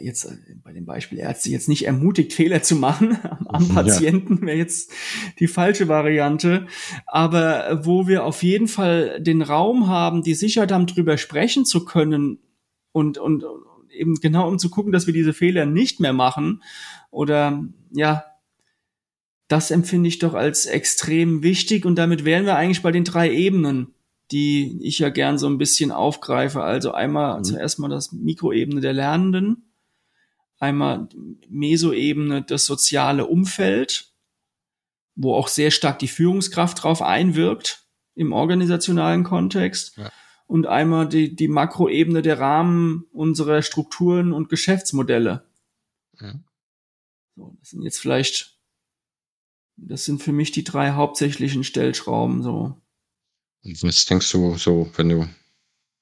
[0.00, 4.58] jetzt äh, bei dem Beispiel Ärzte jetzt nicht ermutigt, Fehler zu machen am Patienten, wäre
[4.58, 4.92] jetzt
[5.38, 6.66] die falsche Variante.
[7.06, 11.64] Aber äh, wo wir auf jeden Fall den Raum haben, die Sicherheit haben, drüber sprechen
[11.64, 12.38] zu können
[12.92, 13.44] und, und
[13.90, 16.62] eben genau um zu gucken, dass wir diese Fehler nicht mehr machen.
[17.10, 18.24] Oder ja,
[19.48, 21.84] das empfinde ich doch als extrem wichtig.
[21.84, 23.94] Und damit wären wir eigentlich bei den drei Ebenen
[24.30, 26.62] die ich ja gern so ein bisschen aufgreife.
[26.62, 27.44] Also einmal mhm.
[27.44, 29.72] zuerst mal das Mikroebene der Lernenden,
[30.58, 31.08] einmal
[31.48, 34.12] Mesoebene das soziale Umfeld,
[35.14, 39.96] wo auch sehr stark die Führungskraft drauf einwirkt im organisationalen Kontext.
[39.96, 40.10] Ja.
[40.46, 45.44] Und einmal die, die Makroebene der Rahmen unserer Strukturen und Geschäftsmodelle.
[46.20, 46.34] Ja.
[47.36, 48.58] So, das sind jetzt vielleicht,
[49.76, 52.80] das sind für mich die drei hauptsächlichen Stellschrauben, so.
[53.64, 55.28] Und was denkst du so, wenn du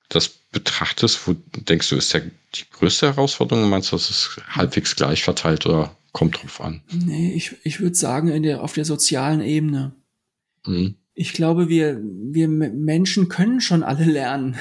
[0.08, 2.22] das betrachtest, wo denkst du, ist der,
[2.54, 3.68] die größte Herausforderung?
[3.68, 6.82] Meinst du, das ist halbwegs gleich verteilt oder kommt drauf an?
[6.92, 9.94] Nee, ich, ich würde sagen, in der, auf der sozialen Ebene.
[10.64, 10.96] Mhm.
[11.14, 14.56] Ich glaube, wir, wir Menschen können schon alle lernen.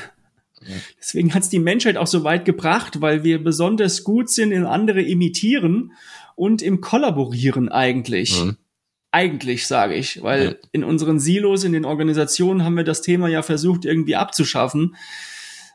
[0.62, 0.76] Ja.
[0.98, 4.66] Deswegen hat es die Menschheit auch so weit gebracht, weil wir besonders gut sind in
[4.66, 5.91] andere imitieren
[6.36, 8.43] und im Kollaborieren eigentlich.
[8.43, 8.58] Mhm.
[9.16, 10.53] Eigentlich, sage ich, weil ja.
[10.74, 14.95] in unseren Silos, in den Organisationen haben wir das Thema ja versucht, irgendwie abzuschaffen.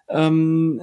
[0.08, 0.82] Ähm,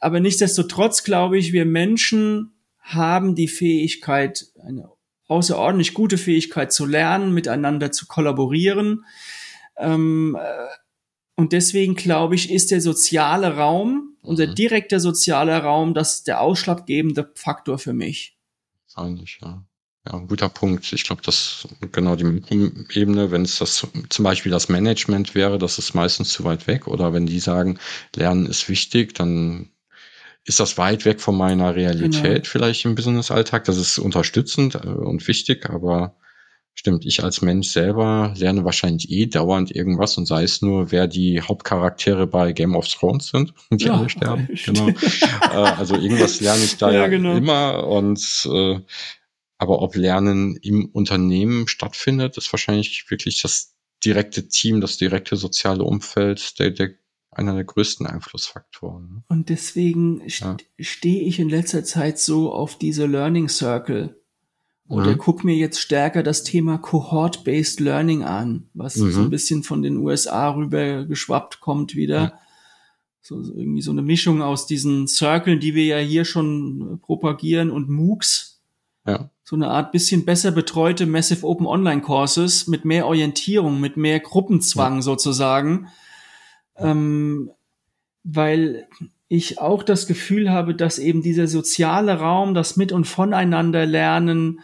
[0.00, 4.88] aber nichtsdestotrotz glaube ich, wir Menschen haben die Fähigkeit, eine
[5.28, 9.04] außerordentlich gute Fähigkeit zu lernen, miteinander zu kollaborieren.
[9.76, 10.66] Ähm, äh,
[11.34, 14.54] Und deswegen glaube ich, ist der soziale Raum, unser Mhm.
[14.54, 18.36] direkter sozialer Raum, das der ausschlaggebende Faktor für mich.
[18.94, 19.64] Wahrscheinlich, ja.
[20.04, 20.92] Ja, ein guter Punkt.
[20.92, 25.78] Ich glaube, dass genau die Mikroebene, wenn es das zum Beispiel das Management wäre, das
[25.78, 26.88] ist meistens zu weit weg.
[26.88, 27.78] Oder wenn die sagen,
[28.16, 29.68] Lernen ist wichtig, dann
[30.44, 32.44] ist das weit weg von meiner Realität Genau.
[32.50, 33.64] vielleicht im Business-Alltag.
[33.64, 36.16] Das ist unterstützend äh, und wichtig, aber
[36.74, 41.06] stimmt, ich als Mensch selber lerne wahrscheinlich eh dauernd irgendwas und sei es nur, wer
[41.06, 44.48] die Hauptcharaktere bei Game of Thrones sind, die Ja, alle sterben.
[44.64, 44.88] Genau.
[44.88, 47.36] äh, also irgendwas lerne ich da Ja, ja, genau.
[47.36, 48.18] immer und
[48.52, 48.80] äh,
[49.62, 55.84] aber ob Lernen im Unternehmen stattfindet, ist wahrscheinlich wirklich das direkte Team, das direkte soziale
[55.84, 56.90] Umfeld, der, der
[57.30, 59.08] einer der größten Einflussfaktoren.
[59.08, 59.22] ne?
[59.28, 60.56] Und deswegen st Ja.
[60.80, 64.18] stehe ich in letzter Zeit so auf diese Learning Circle.
[64.88, 65.18] Oder Mhm.
[65.18, 69.10] guck mir jetzt stärker das Thema Cohort-Based Learning an, was Mhm.
[69.12, 72.20] so ein bisschen von den USA rüber geschwappt kommt wieder.
[72.22, 72.38] Ja.
[73.22, 77.88] So, irgendwie so eine Mischung aus diesen Circlen, die wir ja hier schon propagieren und
[77.88, 78.51] MOOCs.
[79.06, 79.30] Ja.
[79.42, 84.20] So eine Art bisschen besser betreute Massive Open Online Courses mit mehr Orientierung, mit mehr
[84.20, 85.88] Gruppenzwang sozusagen.
[86.76, 87.50] Ähm,
[88.24, 88.86] weil
[89.28, 94.60] ich auch das Gefühl habe, dass eben dieser soziale Raum, das Mit- und Voneinander lernen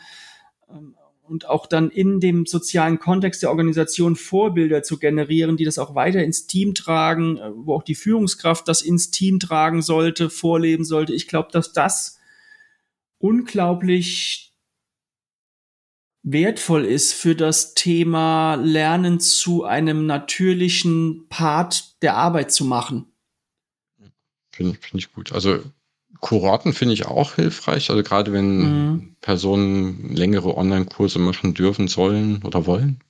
[0.71, 5.79] ähm, und auch dann in dem sozialen Kontext der Organisation Vorbilder zu generieren, die das
[5.79, 10.31] auch weiter ins Team tragen, äh, wo auch die Führungskraft das ins Team tragen sollte,
[10.31, 11.15] vorleben sollte.
[11.15, 12.18] Ich glaube, dass das
[13.19, 14.55] unglaublich
[16.23, 23.07] wertvoll ist für das Thema Lernen zu einem natürlichen Part der Arbeit zu machen.
[24.53, 25.33] Finde finde ich gut.
[25.33, 25.61] Also
[26.21, 27.91] Kohorten finde ich auch hilfreich.
[27.91, 29.17] Also gerade wenn Mhm.
[29.21, 33.01] Personen längere Online-Kurse machen dürfen, sollen oder wollen,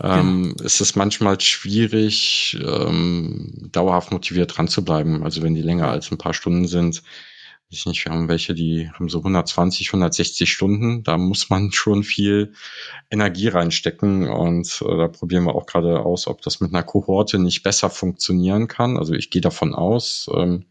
[0.00, 5.22] ähm, ist es manchmal schwierig, ähm, dauerhaft motiviert dran zu bleiben.
[5.22, 7.02] Also wenn die länger als ein paar Stunden sind.
[7.72, 11.02] Ich nicht, wir haben welche, die haben so 120, 160 Stunden.
[11.04, 12.52] Da muss man schon viel
[13.10, 17.38] Energie reinstecken und äh, da probieren wir auch gerade aus, ob das mit einer Kohorte
[17.38, 18.98] nicht besser funktionieren kann.
[18.98, 20.28] Also ich gehe davon aus.
[20.34, 20.66] Ähm,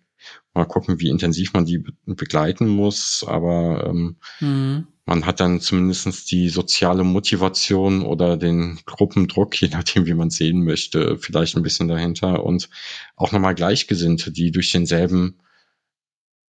[0.54, 4.88] mal gucken, wie intensiv man die be begleiten muss, aber ähm, Mhm.
[5.06, 10.36] man hat dann zumindestens die soziale Motivation oder den Gruppendruck, je nachdem, wie man es
[10.36, 12.70] sehen möchte, vielleicht ein bisschen dahinter und
[13.16, 15.40] auch nochmal Gleichgesinnte, die durch denselben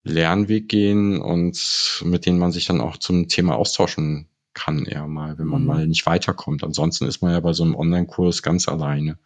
[0.04, 5.38] Lernweg gehen und mit denen man sich dann auch zum Thema austauschen kann, eher mal,
[5.38, 5.66] wenn man Mhm.
[5.66, 6.62] mal nicht weiterkommt.
[6.62, 9.18] Ansonsten ist man ja bei so einem Online-Kurs ganz alleine.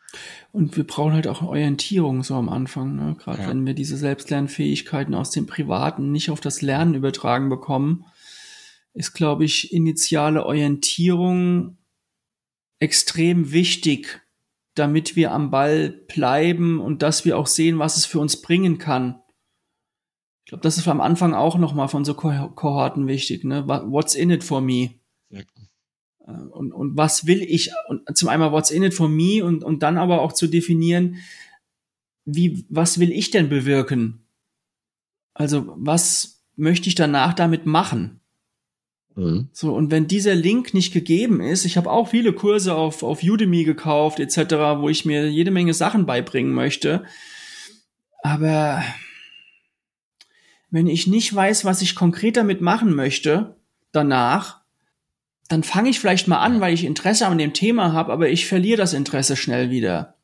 [0.53, 3.17] Und wir brauchen halt auch Orientierung so am Anfang, ne?
[3.19, 3.49] gerade Ja.
[3.49, 8.05] wenn wir diese Selbstlernfähigkeiten aus dem Privaten nicht auf das Lernen übertragen bekommen,
[8.95, 11.77] ist, glaube ich, initiale Orientierung
[12.79, 14.21] extrem wichtig,
[14.75, 18.79] damit wir am Ball bleiben und dass wir auch sehen, was es für uns bringen
[18.79, 19.21] kann.
[20.47, 23.43] Ich glaube, das ist am Anfang auch nochmal von so Ko- Kohorten wichtig.
[23.43, 23.67] Ne?
[23.67, 24.91] What's in it for me?
[25.29, 25.41] Ja.
[26.25, 27.73] Äh, Und, und was will ich?
[27.89, 31.17] Und zum einmal what's in it for me und, und dann aber auch zu definieren,
[32.25, 34.21] wie, was will ich denn bewirken?
[35.35, 38.21] Also, was möchte ich danach damit machen?
[39.17, 39.49] Mhm.
[39.53, 43.21] So, und wenn dieser Link nicht gegeben ist, ich habe auch viele Kurse auf, auf
[43.21, 47.05] Udemy gekauft, etc., wo ich mir jede Menge Sachen beibringen möchte.
[48.23, 48.85] Aber
[50.71, 53.57] wenn ich nicht weiß, was ich konkret damit machen möchte,
[53.93, 54.61] danach,
[55.49, 58.47] dann fange ich vielleicht mal an, weil ich Interesse an dem Thema habe, aber ich
[58.47, 60.15] verliere das Interesse schnell wieder.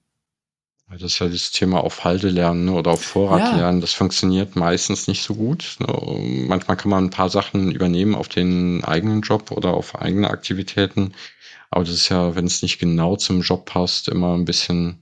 [0.91, 3.57] Das ist ja das Thema auf Halde lernen ne, oder auf Vorrat Ja.
[3.57, 3.81] lernen.
[3.81, 5.77] Das funktioniert meistens nicht so gut.
[5.79, 6.47] Ne.
[6.47, 11.15] Manchmal kann man ein paar Sachen übernehmen auf den eigenen Job oder auf eigene Aktivitäten.
[11.71, 15.02] Aber das ist ja, wenn es nicht genau zum Job passt, immer ein bisschen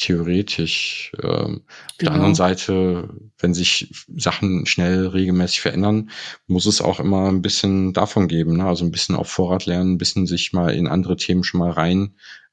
[0.00, 1.12] theoretisch.
[1.22, 2.12] Ähm, Auf der Genau.
[2.12, 6.10] anderen Seite, wenn sich Sachen schnell regelmäßig verändern,
[6.46, 8.56] muss es auch immer ein bisschen davon geben.
[8.56, 8.64] Ne?
[8.64, 11.70] Also ein bisschen auf Vorrat lernen, ein bisschen sich mal in andere Themen schon mal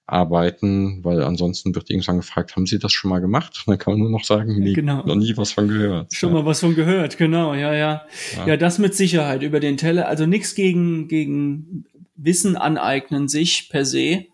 [0.08, 3.64] reinarbeiten, weil ansonsten wird irgendwann gefragt, haben Sie das schon mal gemacht?
[3.66, 5.04] Und dann kann man nur noch sagen, nee, Genau.
[5.06, 6.14] noch nie was von gehört.
[6.14, 8.04] Schon mal was von gehört, genau, ja, ja.
[8.36, 8.48] Ja.
[8.48, 10.08] Ja, das mit Sicherheit über den Teller.
[10.08, 11.86] Also nichts gegen, gegen
[12.16, 14.26] Wissen aneignen sich per se.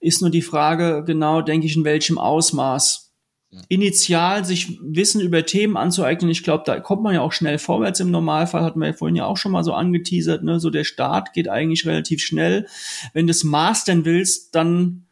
[0.00, 3.12] Ist nur die Frage, genau, denke ich, in welchem Ausmaß.
[3.50, 3.60] Ja.
[3.68, 7.98] Initial sich Wissen über Themen anzueignen, ich glaube, da kommt man ja auch schnell vorwärts
[7.98, 10.60] im Normalfall, hatten wir ja vorhin ja auch schon mal so angeteasert, ne?
[10.60, 12.66] So der Start geht eigentlich relativ schnell.
[13.14, 15.06] Wenn du es mastern willst, dann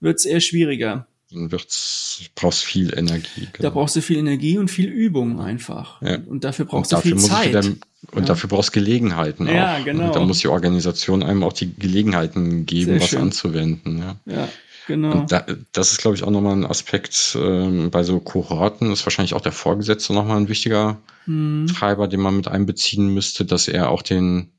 [0.00, 1.06] wird's eher schwieriger.
[1.30, 3.46] Dann wird's, brauchst viel Energie.
[3.52, 3.70] Da genau.
[3.70, 6.00] brauchst du viel Energie und viel Übung einfach.
[6.00, 6.18] Ja.
[6.26, 7.76] Und dafür Und brauchst du dafür viel muss Zeit.
[8.10, 8.28] Und Ja.
[8.28, 9.84] dafür brauchst Gelegenheiten Ja, auch.
[9.84, 10.06] genau.
[10.06, 13.20] Und da muss die Organisation einem auch die Gelegenheiten geben, Sehr was schön.
[13.20, 13.98] anzuwenden.
[13.98, 14.16] Ja.
[14.26, 14.48] Ja.
[14.88, 15.24] Genau.
[15.28, 19.34] Da, das ist, glaube ich, auch nochmal ein Aspekt ähm, bei so Kohorten, ist wahrscheinlich
[19.34, 21.68] auch der Vorgesetzte nochmal ein wichtiger hm.
[21.68, 24.50] Treiber, den man mit einbeziehen müsste, dass er auch den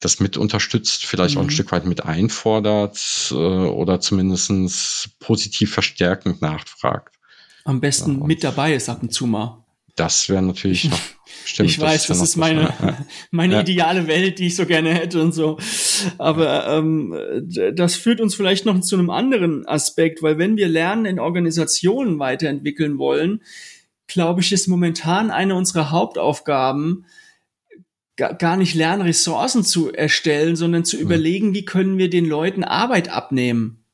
[0.00, 1.38] das mit unterstützt, vielleicht mhm.
[1.38, 1.50] auch ein mhm.
[1.50, 7.16] Stück weit mit einfordert äh, oder zumindestens positiv verstärkend nachfragt.
[7.64, 9.62] Am besten ja, mit dabei ist ab und zu mal.
[9.96, 11.00] Das wäre natürlich noch
[11.44, 11.70] stimmt.
[11.70, 12.72] ich weiß, das, das ist meine,
[13.30, 13.60] meine ja.
[13.60, 15.58] ideale Welt, die ich so gerne hätte und so.
[16.18, 17.14] Aber ähm,
[17.74, 22.18] das führt uns vielleicht noch zu einem anderen Aspekt, weil wenn wir Lernen in Organisationen
[22.18, 23.42] weiterentwickeln wollen,
[24.06, 27.06] glaube ich, ist momentan eine unserer Hauptaufgaben,
[28.16, 31.02] gar nicht lernen, Ressourcen zu erstellen, sondern zu mhm.
[31.02, 33.84] überlegen, wie können wir den Leuten Arbeit abnehmen.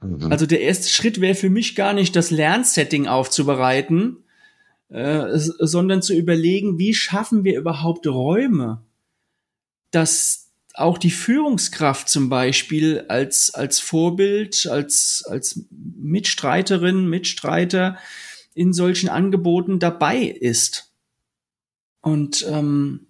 [0.00, 0.30] Mhm.
[0.30, 4.21] Also der erste Schritt wäre für mich gar nicht, das Lernsetting aufzubereiten,
[4.92, 8.82] äh, sondern zu überlegen, wie schaffen wir überhaupt Räume,
[9.90, 17.98] dass auch die Führungskraft zum Beispiel als, als Vorbild, als, als Mitstreiterin, Mitstreiter
[18.54, 20.92] in solchen Angeboten dabei ist.
[22.00, 23.06] Und ähm,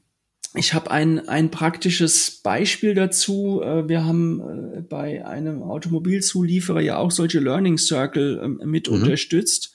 [0.54, 3.62] ich habe ein, ein praktisches Beispiel dazu.
[3.62, 8.96] Äh, wir haben äh, bei einem Automobilzulieferer ja auch solche Learning Circle ähm, mit mhm.
[8.96, 9.71] unterstützt.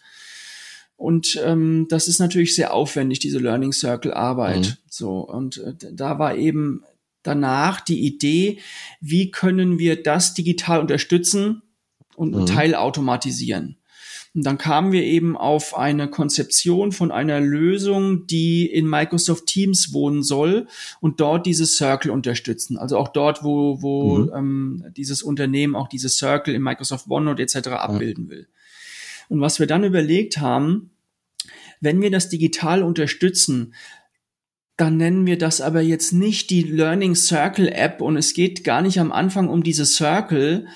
[0.98, 4.60] Und ähm, das ist natürlich sehr aufwendig, diese Learning Circle Arbeit.
[4.60, 4.74] Mhm.
[4.89, 6.84] So, und äh, da war eben
[7.22, 8.60] danach die Idee,
[9.00, 11.62] wie können wir das digital unterstützen
[12.16, 12.45] und mhm.
[12.48, 13.78] teilautomatisieren.
[14.34, 19.93] Und dann kamen wir eben auf eine Konzeption von einer Lösung, die in Microsoft Teams
[19.93, 20.68] wohnen soll
[21.00, 22.78] und dort diese Circle unterstützen.
[22.78, 24.32] Also auch dort, wo, wo mhm.
[24.36, 27.70] ähm, dieses Unternehmen auch diese Circle in Microsoft OneNote etc.
[27.70, 28.48] abbilden will.
[29.30, 30.91] Und was wir dann überlegt haben,
[31.80, 33.73] wenn wir das digital unterstützen,
[34.78, 38.84] dann nennen wir das aber jetzt nicht die Learning Circle App und es geht gar
[38.84, 40.67] nicht am Anfang um diese Circle,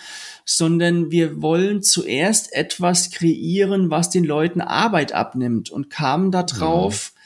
[0.43, 7.21] sondern wir wollen zuerst etwas kreieren, was den Leuten Arbeit abnimmt und kamen darauf, ja.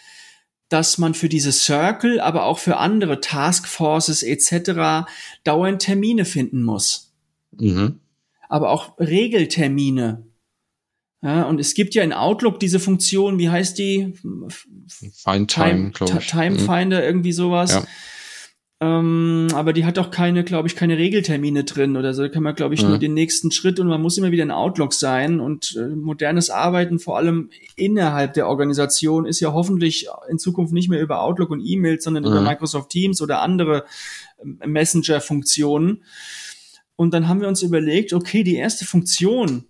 [0.67, 5.07] dass man für diese Circle, aber auch für andere Taskforces etc.
[5.45, 7.13] dauernd Termine finden muss.
[7.57, 7.99] Mhm.
[8.49, 10.24] Aber auch Regeltermine.
[11.25, 14.13] Ja, und es gibt ja in Outlook diese Funktion, wie heißt die?
[14.87, 17.03] Find Time, Time, Time Finder, mhm.
[17.03, 17.73] irgendwie sowas.
[17.73, 17.85] Ja
[18.81, 22.23] ähm, aber die hat auch keine, glaube ich, keine Regeltermine drin oder so.
[22.23, 22.89] Da kann man, glaube ich, mhm.
[22.89, 25.39] nur den nächsten Schritt und man muss immer wieder in Outlook sein.
[25.39, 30.89] Und äh, modernes Arbeiten, vor allem innerhalb der Organisation, ist ja hoffentlich in Zukunft nicht
[30.89, 32.31] mehr über Outlook und E-Mails, sondern mhm.
[32.31, 33.85] über Microsoft Teams oder andere
[34.39, 36.03] äh, Messenger-Funktionen.
[36.97, 39.65] Und dann haben wir uns überlegt, okay, die erste Funktion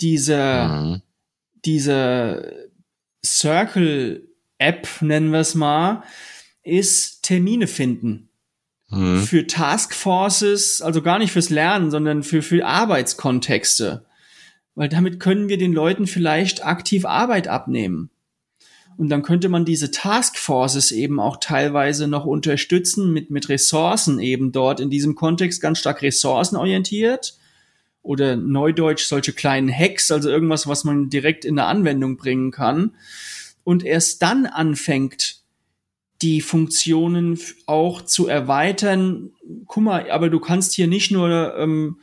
[0.00, 1.02] dieser, mhm.
[1.64, 2.42] dieser
[3.24, 6.02] Circle-App, nennen wir es mal,
[6.62, 8.28] ist Termine finden
[8.88, 9.22] mhm.
[9.22, 14.06] für Taskforces, also gar nicht fürs Lernen, sondern für, für Arbeitskontexte.
[14.74, 18.10] Weil damit können wir den Leuten vielleicht aktiv Arbeit abnehmen.
[18.96, 24.52] Und dann könnte man diese Taskforces eben auch teilweise noch unterstützen mit, mit Ressourcen eben
[24.52, 27.36] dort in diesem Kontext ganz stark ressourcenorientiert
[28.04, 32.92] oder neudeutsch solche kleinen Hacks, also irgendwas, was man direkt in der Anwendung bringen kann.
[33.64, 35.40] Und erst dann anfängt,
[36.20, 39.30] die Funktionen auch zu erweitern.
[39.66, 41.98] Guck mal, aber du kannst hier nicht nur ähm,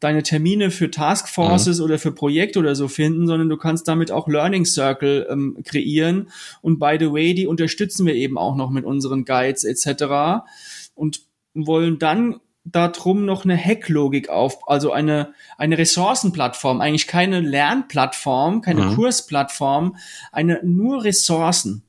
[0.00, 1.84] deine Termine für Taskforces mhm.
[1.84, 6.30] oder für Projekte oder so finden, sondern du kannst damit auch Learning Circle ähm, kreieren.
[6.62, 10.44] Und by the way, die unterstützen wir eben auch noch mit unseren Guides etc.
[10.94, 11.22] Und
[11.54, 18.82] wollen dann darum noch eine Hacklogik auf, also eine, eine Ressourcenplattform, eigentlich keine Lernplattform, keine
[18.82, 18.94] mhm.
[18.94, 19.96] Kursplattform,
[20.30, 21.82] eine nur Ressourcen.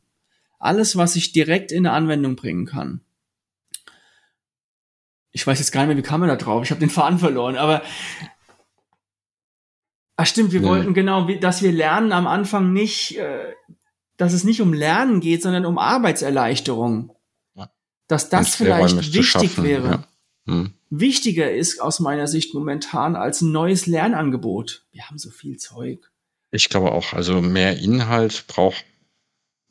[0.59, 3.01] Alles, was ich direkt in eine Anwendung bringen kann.
[5.31, 6.63] Ich weiß jetzt gar nicht mehr, wie kam man da drauf?
[6.63, 7.81] Ich habe den Faden verloren, aber
[10.15, 10.67] Ach stimmt, wir nee.
[10.67, 13.53] wollten genau, dass wir lernen am Anfang nicht, äh,
[14.17, 17.15] dass es nicht um Lernen geht, sondern um Arbeitserleichterung.
[17.55, 17.69] Ja.
[18.07, 19.87] Dass das vielleicht wichtig wäre.
[19.87, 20.07] Ja.
[20.45, 20.73] Hm.
[20.89, 24.85] Wichtiger ist aus meiner Sicht momentan als ein neues Lernangebot.
[24.91, 26.11] Wir haben so viel Zeug.
[26.51, 28.85] Ich glaube auch, also mehr Inhalt braucht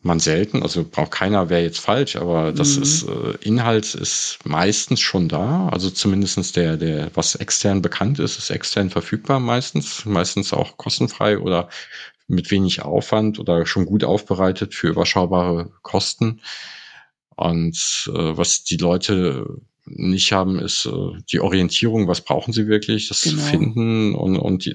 [0.05, 2.83] man selten, also braucht keiner, wäre jetzt falsch, aber das mhm.
[2.83, 8.37] ist, äh, Inhalt ist meistens schon da, also zumindestens der, der, was extern bekannt ist,
[8.37, 11.69] ist extern verfügbar meistens, meistens auch kostenfrei oder
[12.27, 16.41] mit wenig Aufwand oder schon gut aufbereitet für überschaubare Kosten.
[17.37, 19.47] Und äh, was die Leute
[19.95, 23.37] nicht haben, ist äh, die Orientierung, was brauchen sie wirklich, das genau.
[23.37, 24.75] zu finden und, und die,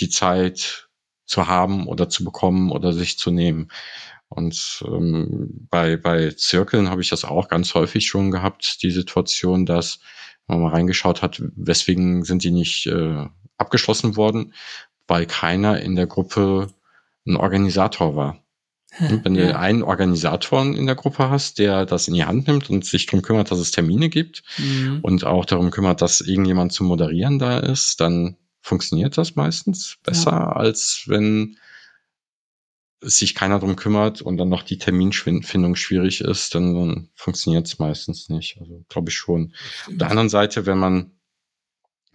[0.00, 0.88] die Zeit
[1.26, 3.68] zu haben oder zu bekommen oder sich zu nehmen.
[4.28, 9.64] Und ähm, bei, bei Zirkeln habe ich das auch ganz häufig schon gehabt, die Situation,
[9.64, 10.00] dass
[10.46, 14.52] man mal reingeschaut hat, weswegen sind die nicht äh, abgeschlossen worden,
[15.06, 16.68] weil keiner in der Gruppe
[17.26, 18.43] ein Organisator war.
[19.00, 19.46] Und wenn ja.
[19.46, 23.06] du einen Organisator in der Gruppe hast, der das in die Hand nimmt und sich
[23.06, 25.00] darum kümmert, dass es Termine gibt mhm.
[25.02, 30.30] und auch darum kümmert, dass irgendjemand zum Moderieren da ist, dann funktioniert das meistens besser,
[30.30, 30.52] ja.
[30.52, 31.56] als wenn
[33.00, 37.78] sich keiner drum kümmert und dann noch die Terminfindung schwierig ist, dann, dann funktioniert es
[37.78, 38.56] meistens nicht.
[38.60, 39.52] Also glaube ich schon.
[39.86, 41.10] Auf der anderen Seite, wenn man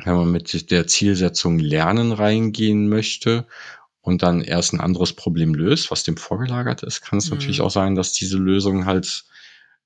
[0.06, 3.46] wenn man mit der Zielsetzung Lernen reingehen möchte
[4.02, 7.38] und dann erst ein anderes Problem löst, was dem vorgelagert ist, kann es mhm.
[7.38, 9.26] natürlich auch sein, dass diese Lösung halt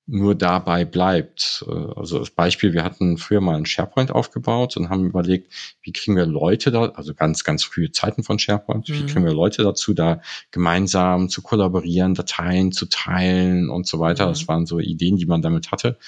[0.06, 1.64] nur dabei bleibt.
[1.66, 5.52] Äh, also als Beispiel, wir hatten früher mal einen SharePoint aufgebaut und haben überlegt,
[5.82, 8.94] wie kriegen wir Leute da, also ganz, ganz frühe Zeiten von SharePoint, mhm.
[8.94, 14.26] wie kriegen wir Leute dazu, da gemeinsam zu kollaborieren, Dateien zu teilen und so weiter.
[14.26, 14.30] Mhm.
[14.30, 15.98] Das waren so Ideen, die man damit hatte.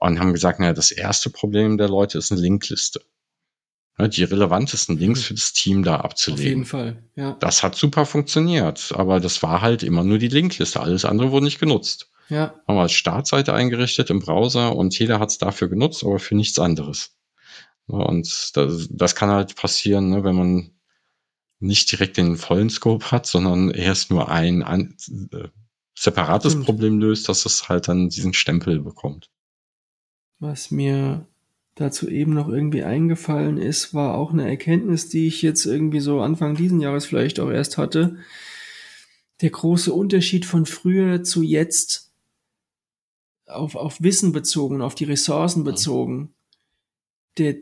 [0.00, 3.00] Und haben gesagt, naja, das erste Problem der Leute ist eine Linkliste.
[4.00, 5.24] Die relevantesten Links mhm.
[5.24, 6.44] für das Team da abzulegen.
[6.44, 7.36] Auf jeden Fall, ja.
[7.40, 10.80] Das hat super funktioniert, aber das war halt immer nur die Linkliste.
[10.80, 12.08] Alles andere wurde nicht genutzt.
[12.28, 12.54] Ja.
[12.68, 16.36] Haben wir als Startseite eingerichtet im Browser und jeder hat es dafür genutzt, aber für
[16.36, 17.16] nichts anderes.
[17.86, 20.70] Und das, das kann halt passieren, ne, wenn man
[21.58, 24.96] nicht direkt den vollen Scope hat, sondern erst nur ein, ein
[25.32, 25.48] äh,
[25.98, 26.60] separates.
[26.62, 29.30] Problem löst, dass es halt dann diesen Stempel bekommt.
[30.38, 31.26] Was mir
[31.78, 36.20] dazu eben noch irgendwie eingefallen ist, war auch eine Erkenntnis, die ich jetzt irgendwie so
[36.20, 38.16] Anfang diesen Jahres vielleicht auch erst hatte.
[39.40, 42.12] Der große Unterschied von früher zu jetzt
[43.46, 46.34] auf, auf Wissen bezogen, auf die Ressourcen bezogen.
[47.38, 47.54] Der,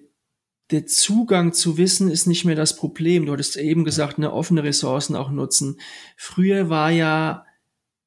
[0.70, 3.26] der Zugang zu Wissen ist nicht mehr das Problem.
[3.26, 5.78] Du hattest eben gesagt, eine offene Ressourcen auch nutzen.
[6.16, 7.44] Früher war ja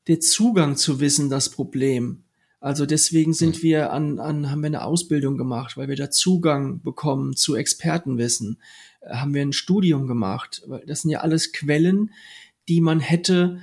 [0.08, 2.24] der Zugang zu Wissen das Problem.
[2.62, 6.82] Also deswegen sind wir an, an, haben wir eine Ausbildung gemacht, weil wir da Zugang
[6.82, 8.62] bekommen zu Expertenwissen.
[9.02, 10.64] Äh, haben wir ein Studium gemacht.
[10.86, 12.12] Das sind ja alles Quellen,
[12.68, 13.60] die man hätte,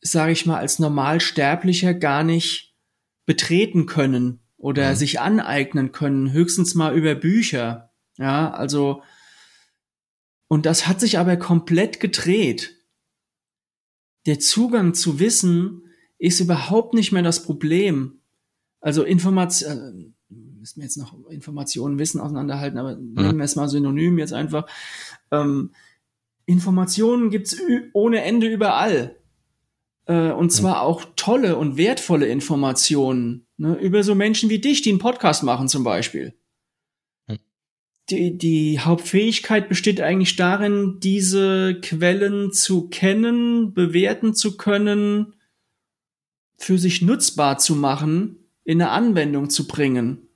[0.00, 2.74] sage ich mal, als Normalsterblicher gar nicht
[3.26, 4.96] betreten können oder mhm.
[4.96, 7.92] sich aneignen können, höchstens mal über Bücher.
[8.16, 9.02] Ja, also,
[10.48, 12.76] und das hat sich aber komplett gedreht.
[14.26, 15.82] Der Zugang zu Wissen
[16.18, 18.18] ist überhaupt nicht mehr das Problem.
[18.80, 23.14] Also Information, äh, müssen wir jetzt noch Informationen, Wissen auseinanderhalten, aber mhm.
[23.14, 24.66] nehmen wir es mal synonym jetzt einfach.
[25.30, 25.72] Ähm,
[26.46, 27.56] Informationen gibt's
[27.92, 29.16] ohne Ende überall.
[30.06, 34.90] Äh, und zwar auch tolle und wertvolle Informationen ne, über so Menschen wie dich, die
[34.90, 36.34] einen Podcast machen zum Beispiel.
[38.10, 45.34] Die, die Hauptfähigkeit besteht eigentlich darin, diese Quellen zu kennen, bewerten zu können,
[46.56, 50.28] für sich nutzbar zu machen, in eine Anwendung zu bringen.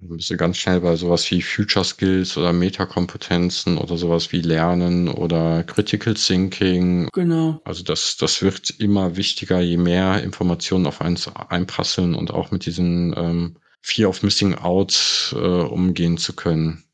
[0.00, 4.40] Du bist ja ganz schnell bei sowas wie Future Skills oder Metakompetenzen oder sowas wie
[4.40, 7.10] Lernen oder Critical Thinking.
[7.12, 7.60] Genau.
[7.64, 12.64] Also das, das wird immer wichtiger, je mehr Informationen auf eins einprasseln und auch mit
[12.64, 16.84] diesen ähm, Fear of Missing Out äh, umgehen zu können.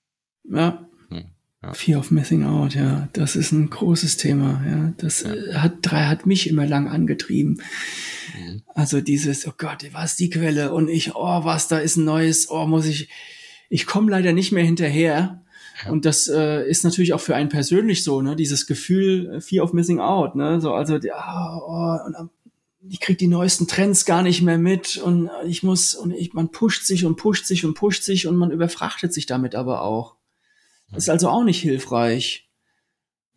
[0.51, 0.85] Ja.
[1.65, 1.73] Ja.
[1.73, 4.63] Fear of Missing Out, ja, das ist ein großes Thema.
[4.67, 5.33] Ja, das ja.
[5.33, 7.63] Äh, hat drei hat mich immer lang angetrieben.
[8.39, 8.63] Mhm.
[8.75, 10.73] Also dieses, oh Gott, was die Quelle?
[10.73, 13.09] Und ich, oh, was, da ist ein neues, oh, muss ich,
[13.71, 15.43] ich komme leider nicht mehr hinterher.
[15.85, 15.91] Ja.
[15.91, 18.37] Und das äh, ist natürlich auch für einen persönlich so, ne?
[18.37, 20.61] Dieses Gefühl, äh, Fear of Missing Out, ne?
[20.61, 22.31] So, also, oh, oh, und
[22.89, 26.51] ich krieg die neuesten Trends gar nicht mehr mit und ich muss und ich, man
[26.51, 30.17] pusht sich und pusht sich und pusht sich und man überfrachtet sich damit aber auch.
[30.93, 32.49] Ist also auch nicht hilfreich.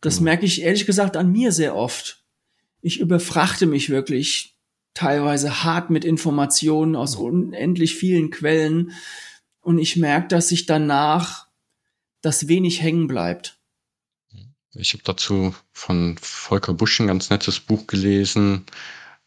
[0.02, 0.26] Das mhm.
[0.26, 2.24] merke ich ehrlich gesagt an mir sehr oft.
[2.82, 4.56] Ich überfrachte mich wirklich
[4.94, 8.92] teilweise hart mit Informationen aus unendlich vielen Quellen.
[9.62, 11.48] Und ich merke, dass sich danach
[12.22, 13.60] das wenig hängen bleibt.
[14.74, 18.66] Ich habe dazu von Volker Busch ein ganz nettes Buch gelesen,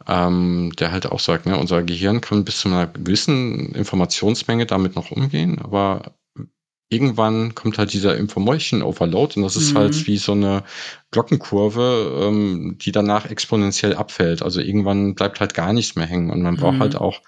[0.07, 4.95] ähm, der halt auch sagt, ne, unser Gehirn kann bis zu einer gewissen Informationsmenge damit
[4.95, 6.15] noch umgehen, aber
[6.91, 9.97] irgendwann kommt halt dieser Information Overload und das ist halt mhm.
[9.97, 10.65] halt wie so eine
[11.13, 14.43] Glockenkurve, ähm, die danach exponentiell abfällt.
[14.43, 16.81] Also irgendwann bleibt halt gar nichts mehr hängen und man braucht mhm.
[16.81, 17.23] halt auch,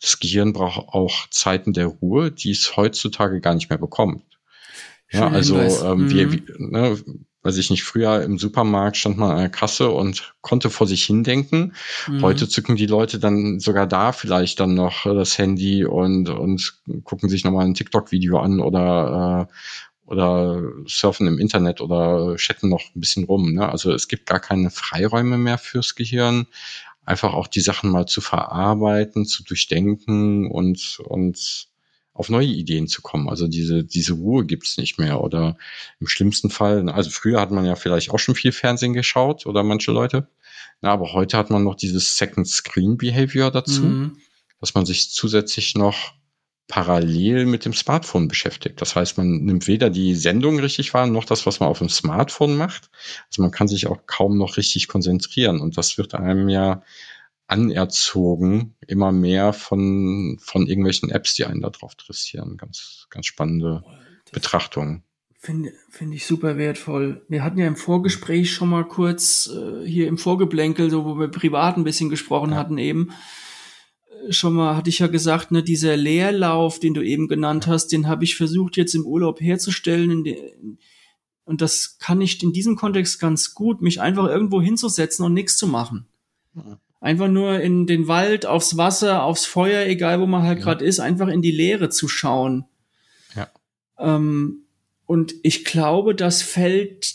[0.00, 4.22] das Gehirn braucht auch Zeiten der Ruhe, die es heutzutage gar nicht mehr bekommt.
[5.10, 6.10] Ja, also ähm, mhm.
[6.10, 6.98] wir, ne,
[7.42, 11.04] weiß ich nicht, früher im Supermarkt stand man an der Kasse und konnte vor sich
[11.04, 11.74] hindenken.
[12.06, 12.22] Mhm.
[12.22, 17.28] Heute zücken die Leute dann sogar da vielleicht dann noch das Handy und, und gucken
[17.28, 23.00] sich nochmal ein TikTok-Video an oder, äh, oder surfen im Internet oder chatten noch ein
[23.00, 23.54] bisschen rum.
[23.54, 23.68] Ne?
[23.68, 26.46] Also es gibt gar keine Freiräume mehr fürs Gehirn.
[27.06, 31.69] Einfach auch die Sachen mal zu verarbeiten, zu durchdenken und, und
[32.20, 33.30] auf neue Ideen zu kommen.
[33.30, 35.22] Also diese, diese Ruhe gibt's nicht mehr.
[35.22, 35.56] Oder
[36.00, 39.62] im schlimmsten Fall, also früher hat man ja vielleicht auch schon viel Fernsehen geschaut oder
[39.62, 40.28] manche Leute.
[40.82, 44.18] Na, aber heute hat man noch dieses Second Screen Behavior dazu, mhm.
[44.60, 46.12] dass man sich zusätzlich noch
[46.68, 48.82] parallel mit dem Smartphone beschäftigt.
[48.82, 51.88] Das heißt, man nimmt weder die Sendung richtig wahr, noch das, was man auf dem
[51.88, 52.90] Smartphone macht.
[53.28, 55.58] Also man kann sich auch kaum noch richtig konzentrieren.
[55.58, 56.82] Und das wird einem ja
[57.50, 62.56] anerzogen, immer mehr von, von irgendwelchen Apps, die einen da drauf interessieren.
[62.56, 63.82] Ganz, ganz spannende
[64.24, 65.02] das Betrachtung.
[65.38, 67.24] Finde finde ich super wertvoll.
[67.28, 71.28] Wir hatten ja im Vorgespräch schon mal kurz äh, hier im Vorgeblänkel, so wo wir
[71.28, 72.56] privat ein bisschen gesprochen ja.
[72.56, 73.10] hatten eben,
[74.28, 78.06] schon mal hatte ich ja gesagt, ne, dieser Leerlauf, den du eben genannt hast, den
[78.06, 80.24] habe ich versucht jetzt im Urlaub herzustellen.
[80.24, 80.78] Den,
[81.44, 85.56] und das kann ich in diesem Kontext ganz gut, mich einfach irgendwo hinzusetzen und nichts
[85.56, 86.06] zu machen.
[86.54, 86.78] Ja.
[87.00, 90.64] Einfach nur in den Wald, aufs Wasser, aufs Feuer, egal wo man halt ja.
[90.64, 92.66] gerade ist, einfach in die Leere zu schauen.
[93.34, 93.50] Ja.
[93.98, 94.66] Ähm,
[95.06, 97.14] und ich glaube, das fällt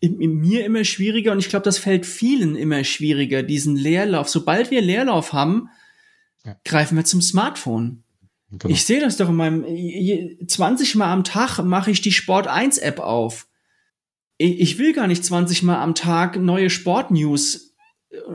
[0.00, 4.28] in, in mir immer schwieriger und ich glaube, das fällt vielen immer schwieriger, diesen Leerlauf.
[4.28, 5.70] Sobald wir Leerlauf haben,
[6.44, 6.56] ja.
[6.64, 8.04] greifen wir zum Smartphone.
[8.50, 8.72] Genau.
[8.72, 9.64] Ich sehe das doch in meinem
[10.46, 13.48] 20 Mal am Tag mache ich die Sport 1 App auf.
[14.36, 17.73] Ich will gar nicht 20 Mal am Tag neue Sportnews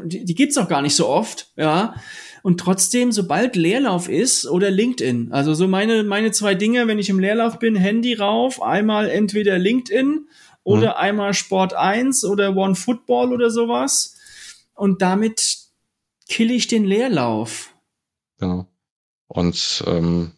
[0.03, 1.95] die, die gibt's auch gar nicht so oft, ja.
[2.41, 7.09] Und trotzdem, sobald Leerlauf ist oder LinkedIn, also so meine, meine zwei Dinge, wenn ich
[7.09, 10.27] im Leerlauf bin, Handy rauf, einmal entweder LinkedIn
[10.63, 10.97] oder mhm.
[10.97, 14.15] einmal Sport 1 oder One Football oder sowas.
[14.73, 15.57] Und damit
[16.30, 17.75] kill ich den Leerlauf.
[18.38, 18.67] Genau.
[19.27, 20.32] Und ähm,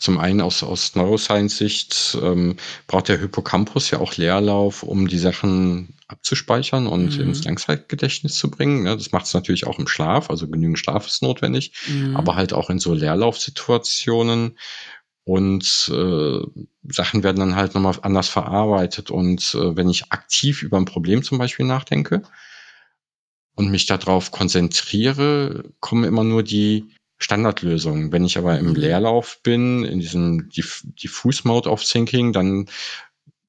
[0.00, 5.94] zum einen aus, aus Neuroscience-Sicht ähm, braucht der Hippocampus ja auch Leerlauf, um die Sachen
[6.08, 7.28] abzuspeichern und mhm.
[7.28, 8.86] ins Langzeitgedächtnis zu bringen.
[8.86, 12.16] Ja, das macht es natürlich auch im Schlaf, also genügend Schlaf ist notwendig, mhm.
[12.16, 14.56] aber halt auch in so Leerlaufsituationen.
[15.24, 16.40] Und äh,
[16.88, 19.10] Sachen werden dann halt nochmal anders verarbeitet.
[19.10, 22.22] Und äh, wenn ich aktiv über ein Problem zum Beispiel nachdenke
[23.54, 28.12] und mich darauf konzentriere, kommen immer nur die Standardlösungen.
[28.12, 28.74] Wenn ich aber im mhm.
[28.74, 32.66] Leerlauf bin, in diesem Diffuse-Mode of Thinking, dann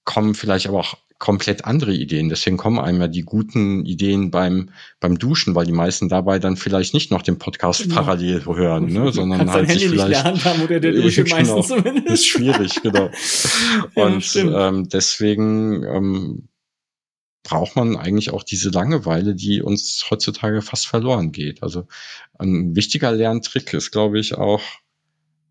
[0.03, 2.29] kommen vielleicht aber auch komplett andere Ideen.
[2.29, 6.57] Deswegen kommen einem ja die guten Ideen beim, beim Duschen, weil die meisten dabei dann
[6.57, 7.95] vielleicht nicht noch den Podcast genau.
[7.95, 10.25] parallel hören, ne, sondern halt sich vielleicht.
[10.25, 12.07] Nicht haben oder der Dusche genau, meistens zumindest.
[12.09, 13.11] Ist schwierig, genau.
[13.93, 16.47] Und ja, ähm, deswegen ähm,
[17.43, 21.63] braucht man eigentlich auch diese Langeweile, die uns heutzutage fast verloren geht.
[21.63, 21.87] Also
[22.37, 24.61] ein wichtiger Lerntrick ist, glaube ich, auch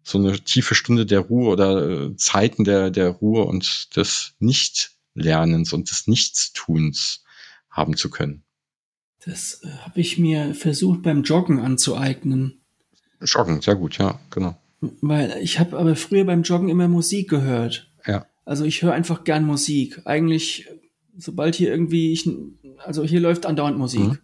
[0.02, 5.72] so eine tiefe Stunde der Ruhe oder äh, Zeiten der, der Ruhe und des Nichtlernens
[5.72, 7.24] und des Nichtstuns
[7.68, 8.44] haben zu können.
[9.24, 12.60] Das äh, habe ich mir versucht beim Joggen anzueignen.
[13.22, 14.56] Joggen, sehr gut, ja, genau.
[14.80, 17.90] Weil ich habe aber früher beim Joggen immer Musik gehört.
[18.06, 18.26] Ja.
[18.46, 20.00] Also ich höre einfach gern Musik.
[20.06, 20.66] Eigentlich
[21.20, 22.28] sobald hier irgendwie ich,
[22.78, 24.00] also hier läuft andauernd Musik.
[24.00, 24.18] Mhm.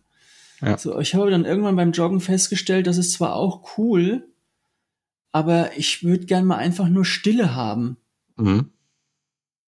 [0.63, 0.79] Ja.
[0.79, 4.27] So, ich habe dann irgendwann beim Joggen festgestellt, das ist zwar auch cool,
[5.33, 7.99] aber ich würde gern mal einfach nur Stille haben.
[8.37, 8.71] Mhm.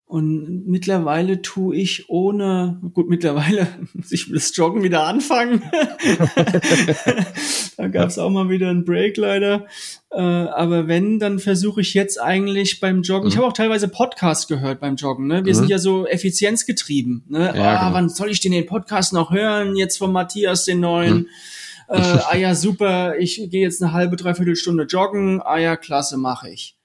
[0.07, 5.61] Und mittlerweile tue ich ohne, gut, mittlerweile muss ich das Joggen wieder anfangen.
[7.77, 9.65] da gab es auch mal wieder einen Break leider.
[10.09, 13.25] Äh, aber wenn, dann versuche ich jetzt eigentlich beim Joggen.
[13.25, 13.31] Mhm.
[13.31, 15.27] Ich habe auch teilweise Podcasts gehört beim Joggen.
[15.27, 15.43] Ne?
[15.43, 15.57] Wir mhm.
[15.57, 17.25] sind ja so effizienzgetrieben.
[17.27, 17.51] Ne?
[17.53, 17.93] Ja, ah, genau.
[17.93, 19.75] wann soll ich denn den Podcast noch hören?
[19.75, 21.17] Jetzt von Matthias den neuen.
[21.17, 21.27] Mhm.
[21.89, 25.41] Äh, ah ja, super, ich gehe jetzt eine halbe, dreiviertel Stunde joggen.
[25.41, 26.76] Ah ja, klasse, mache ich.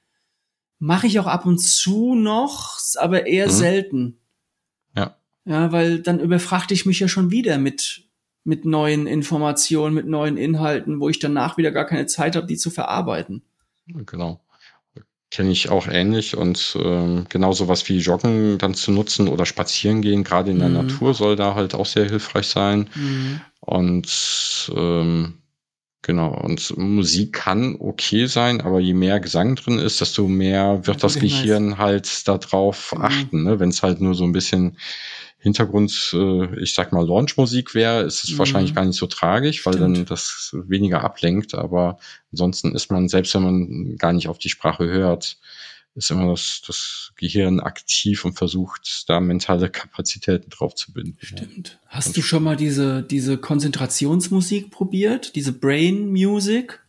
[0.85, 3.53] Mache ich auch ab und zu noch, aber eher mhm.
[3.53, 4.19] selten.
[4.97, 5.17] Ja.
[5.45, 8.03] Ja, weil dann überfrachte ich mich ja schon wieder mit,
[8.43, 12.57] mit neuen Informationen, mit neuen Inhalten, wo ich danach wieder gar keine Zeit habe, die
[12.57, 13.43] zu verarbeiten.
[13.87, 14.41] Genau.
[15.31, 20.03] Kenne ich auch ähnlich und ähm, genau sowas wie Joggen dann zu nutzen oder spazieren
[20.03, 20.89] gehen, gerade in der mhm.
[20.89, 22.91] Natur, soll da halt auch sehr hilfreich sein.
[22.97, 23.41] Mhm.
[23.61, 25.42] Und ähm,
[26.05, 31.05] Genau, und Musik kann okay sein, aber je mehr Gesang drin ist, desto mehr wird
[31.05, 31.79] das Gehirn nice.
[31.79, 33.03] halt darauf mhm.
[33.03, 33.43] achten.
[33.45, 33.61] Ne?
[33.61, 34.77] Wenn es halt nur so ein bisschen
[35.39, 38.39] Hintergrund, äh, ich sag mal, Launchmusik wäre, ist es mhm.
[38.39, 39.97] wahrscheinlich gar nicht so tragisch, weil Stimmt.
[39.99, 41.55] dann das weniger ablenkt.
[41.55, 41.99] Aber
[42.33, 45.39] ansonsten ist man, selbst wenn man gar nicht auf die Sprache hört,
[45.95, 51.19] ist immer das, das Gehirn aktiv und versucht, da mentale Kapazitäten drauf zu binden.
[51.21, 51.79] Stimmt.
[51.83, 51.89] Ja.
[51.89, 55.35] Hast und du schon mal diese, diese Konzentrationsmusik probiert?
[55.37, 56.81] Diese Brain Music?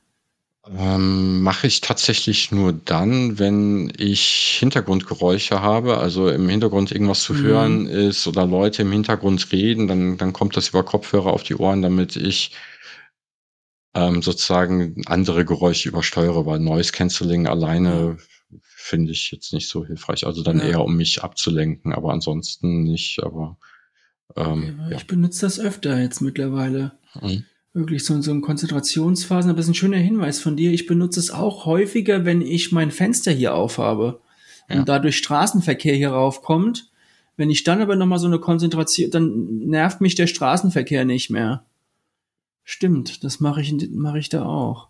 [0.66, 7.34] Ähm, Mache ich tatsächlich nur dann, wenn ich Hintergrundgeräusche habe, also im Hintergrund irgendwas zu
[7.34, 7.42] mhm.
[7.42, 11.56] hören ist oder Leute im Hintergrund reden, dann, dann kommt das über Kopfhörer auf die
[11.56, 12.52] Ohren, damit ich
[13.94, 18.18] ähm, sozusagen andere Geräusche übersteuere, weil Noise Cancelling alleine
[18.84, 20.26] finde ich jetzt nicht so hilfreich.
[20.26, 20.66] Also dann ja.
[20.66, 23.24] eher, um mich abzulenken, aber ansonsten nicht.
[23.24, 23.58] Aber
[24.36, 24.98] ähm, okay, ja.
[24.98, 26.92] ich benutze das öfter jetzt mittlerweile.
[27.20, 27.46] Mhm.
[27.72, 29.50] Wirklich so, so in Konzentrationsphasen.
[29.50, 30.72] Aber das ist ein schöner Hinweis von dir.
[30.74, 34.22] Ich benutze es auch häufiger, wenn ich mein Fenster hier aufhabe
[34.70, 34.80] ja.
[34.80, 36.92] und dadurch Straßenverkehr hier raufkommt.
[37.38, 41.66] Wenn ich dann aber nochmal so eine Konzentration, dann nervt mich der Straßenverkehr nicht mehr.
[42.66, 44.90] Stimmt, das mache ich, mache ich da auch.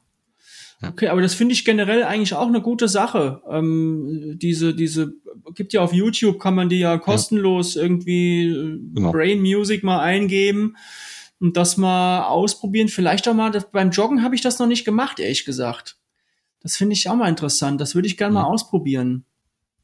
[0.90, 3.42] Okay, aber das finde ich generell eigentlich auch eine gute Sache.
[3.50, 5.14] Ähm, diese, diese,
[5.56, 7.84] gibt ja auf YouTube, kann man die ja kostenlos ja.
[7.84, 9.12] irgendwie äh, genau.
[9.12, 10.76] Brain Music mal eingeben
[11.40, 12.90] und das mal ausprobieren.
[12.90, 15.98] Vielleicht auch mal, das, beim Joggen habe ich das noch nicht gemacht, ehrlich gesagt.
[16.62, 17.80] Das finde ich auch mal interessant.
[17.80, 18.42] Das würde ich gerne ja.
[18.42, 19.26] mal ausprobieren.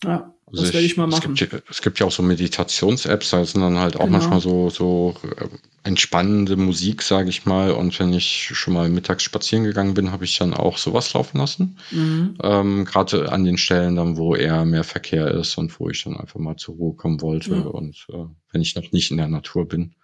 [0.03, 0.33] Ja.
[0.51, 1.33] Also das werde ich mal machen.
[1.33, 4.17] Es gibt, es gibt ja auch so Meditations-Apps, da sind dann halt auch genau.
[4.17, 5.47] manchmal so, so äh,
[5.83, 7.71] entspannende Musik, sage ich mal.
[7.71, 11.37] Und wenn ich schon mal mittags spazieren gegangen bin, habe ich dann auch sowas laufen
[11.37, 11.77] lassen.
[11.91, 12.37] Mhm.
[12.41, 16.17] Ähm, Gerade an den Stellen dann, wo eher mehr Verkehr ist und wo ich dann
[16.17, 17.51] einfach mal zur Ruhe kommen wollte.
[17.51, 17.61] Ja.
[17.61, 19.95] Und äh, wenn ich noch nicht in der Natur bin,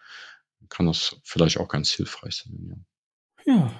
[0.70, 2.86] kann das vielleicht auch ganz hilfreich sein.
[3.46, 3.72] Ja, ja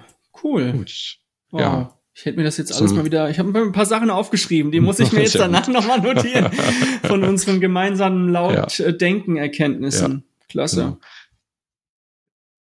[0.42, 0.72] cool.
[0.72, 1.18] Gut.
[1.50, 1.60] Wow.
[1.60, 1.98] Ja.
[2.18, 4.80] Ich hätte mir das jetzt alles mal wieder, ich habe ein paar Sachen aufgeschrieben, die
[4.80, 6.50] muss ich mir jetzt danach nochmal notieren.
[7.06, 10.12] von unseren gemeinsamen Lautdenken-Erkenntnissen.
[10.12, 10.46] Ja.
[10.48, 10.76] Klasse.
[10.76, 10.98] Genau.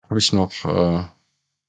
[0.04, 1.04] Habe ich noch äh,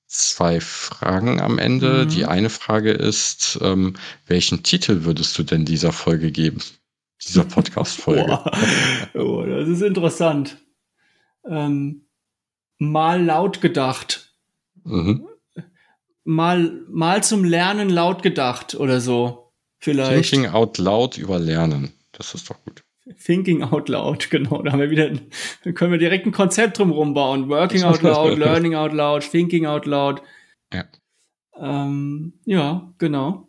[0.06, 2.04] zwei Fragen am Ende.
[2.04, 2.08] Mhm.
[2.10, 3.94] Die eine Frage ist, ähm,
[4.26, 6.62] welchen Titel würdest du denn dieser Folge geben?
[7.26, 8.38] Dieser Podcast-Folge.
[9.14, 10.56] oh, das ist interessant.
[11.44, 12.06] Ähm,
[12.78, 14.36] mal laut gedacht.
[14.84, 15.26] Mhm
[16.24, 19.52] mal, mal zum Lernen laut gedacht oder so.
[19.78, 20.30] Vielleicht.
[20.30, 21.92] Thinking out loud über Lernen.
[22.12, 22.84] Das ist doch gut.
[23.24, 24.62] Thinking out loud, genau.
[24.62, 25.10] Da haben wir wieder,
[25.64, 27.48] da können wir direkt ein Konzept drumherum bauen.
[27.48, 30.22] Working out loud, learning out loud, thinking out loud.
[30.72, 30.84] Ja.
[31.58, 33.48] Ähm, ja, genau.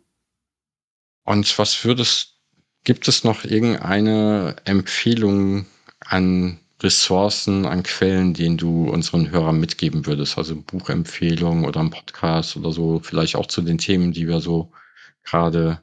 [1.24, 2.38] Und was würdest,
[2.82, 5.66] gibt es noch irgendeine Empfehlung
[6.00, 10.38] an Ressourcen an Quellen, denen du unseren Hörern mitgeben würdest?
[10.38, 14.70] Also Buchempfehlungen oder ein Podcast oder so, vielleicht auch zu den Themen, die wir so
[15.24, 15.80] gerade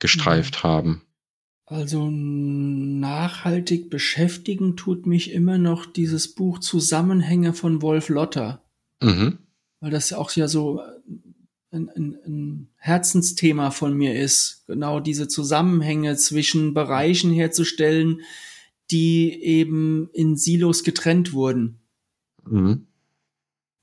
[0.00, 0.68] gestreift mhm.
[0.68, 1.02] haben.
[1.66, 8.62] Also nachhaltig beschäftigen tut mich immer noch dieses Buch Zusammenhänge von Wolf Lotter.
[9.00, 9.38] Mhm.
[9.80, 10.82] Weil das auch ja so
[11.70, 18.20] ein, ein, ein Herzensthema von mir ist, genau diese Zusammenhänge zwischen Bereichen herzustellen,
[18.90, 21.80] die eben in Silos getrennt wurden.
[22.44, 22.86] Mhm.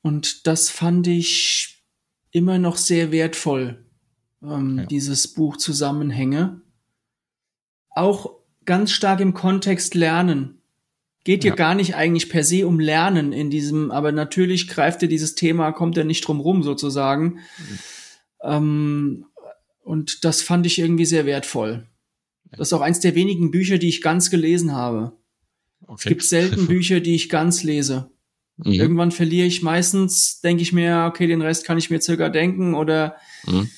[0.01, 1.83] Und das fand ich
[2.31, 3.85] immer noch sehr wertvoll,
[4.41, 4.85] ähm, ja.
[4.85, 6.61] dieses Buch Zusammenhänge.
[7.89, 10.61] Auch ganz stark im Kontext Lernen.
[11.23, 11.53] Geht ja.
[11.53, 15.71] gar nicht eigentlich per se um Lernen in diesem, aber natürlich greift er dieses Thema,
[15.71, 17.39] kommt er nicht drum rum sozusagen.
[17.57, 17.79] Mhm.
[18.43, 19.25] Ähm,
[19.83, 21.87] und das fand ich irgendwie sehr wertvoll.
[22.57, 25.13] Das ist auch eins der wenigen Bücher, die ich ganz gelesen habe.
[25.81, 25.95] Okay.
[25.97, 28.11] Es gibt selten Bücher, die ich ganz lese.
[28.57, 28.73] Mhm.
[28.73, 32.73] Irgendwann verliere ich meistens, denke ich mir, okay, den Rest kann ich mir circa denken
[32.73, 33.69] oder mhm.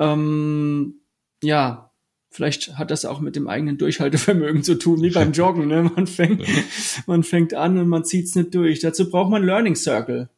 [0.00, 0.94] ähm,
[1.42, 1.92] ja,
[2.30, 5.68] vielleicht hat das auch mit dem eigenen Durchhaltevermögen zu tun, wie beim Joggen.
[5.68, 5.90] Ne?
[5.94, 6.42] Man fängt,
[7.06, 8.80] man fängt an und man zieht es nicht durch.
[8.80, 10.28] Dazu braucht man Learning Circle.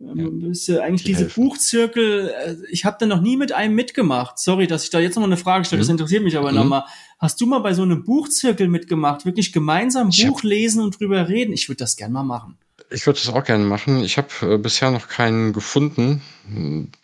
[0.00, 0.50] Ähm, ja.
[0.50, 1.42] Ist, äh, eigentlich die diese helfen.
[1.42, 4.38] Buchzirkel, äh, ich habe da noch nie mit einem mitgemacht.
[4.38, 5.86] Sorry, dass ich da jetzt noch eine Frage stelle, mhm.
[5.86, 6.56] das interessiert mich aber mhm.
[6.56, 6.84] nochmal.
[7.18, 9.26] Hast du mal bei so einem Buchzirkel mitgemacht?
[9.26, 11.52] Wirklich gemeinsam ich Buch lesen und drüber reden?
[11.52, 12.58] Ich würde das gerne mal machen.
[12.90, 14.02] Ich würde das auch gerne machen.
[14.02, 16.22] Ich habe äh, bisher noch keinen gefunden,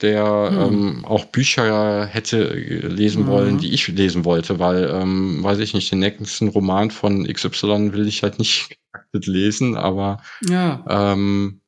[0.01, 0.75] der mhm.
[0.75, 3.59] ähm, auch Bücher hätte äh, lesen wollen, mhm.
[3.59, 8.07] die ich lesen wollte, weil, ähm, weiß ich nicht, den nächsten Roman von XY will
[8.07, 8.79] ich halt nicht
[9.13, 10.85] lesen, aber ja.
[10.89, 11.61] ähm,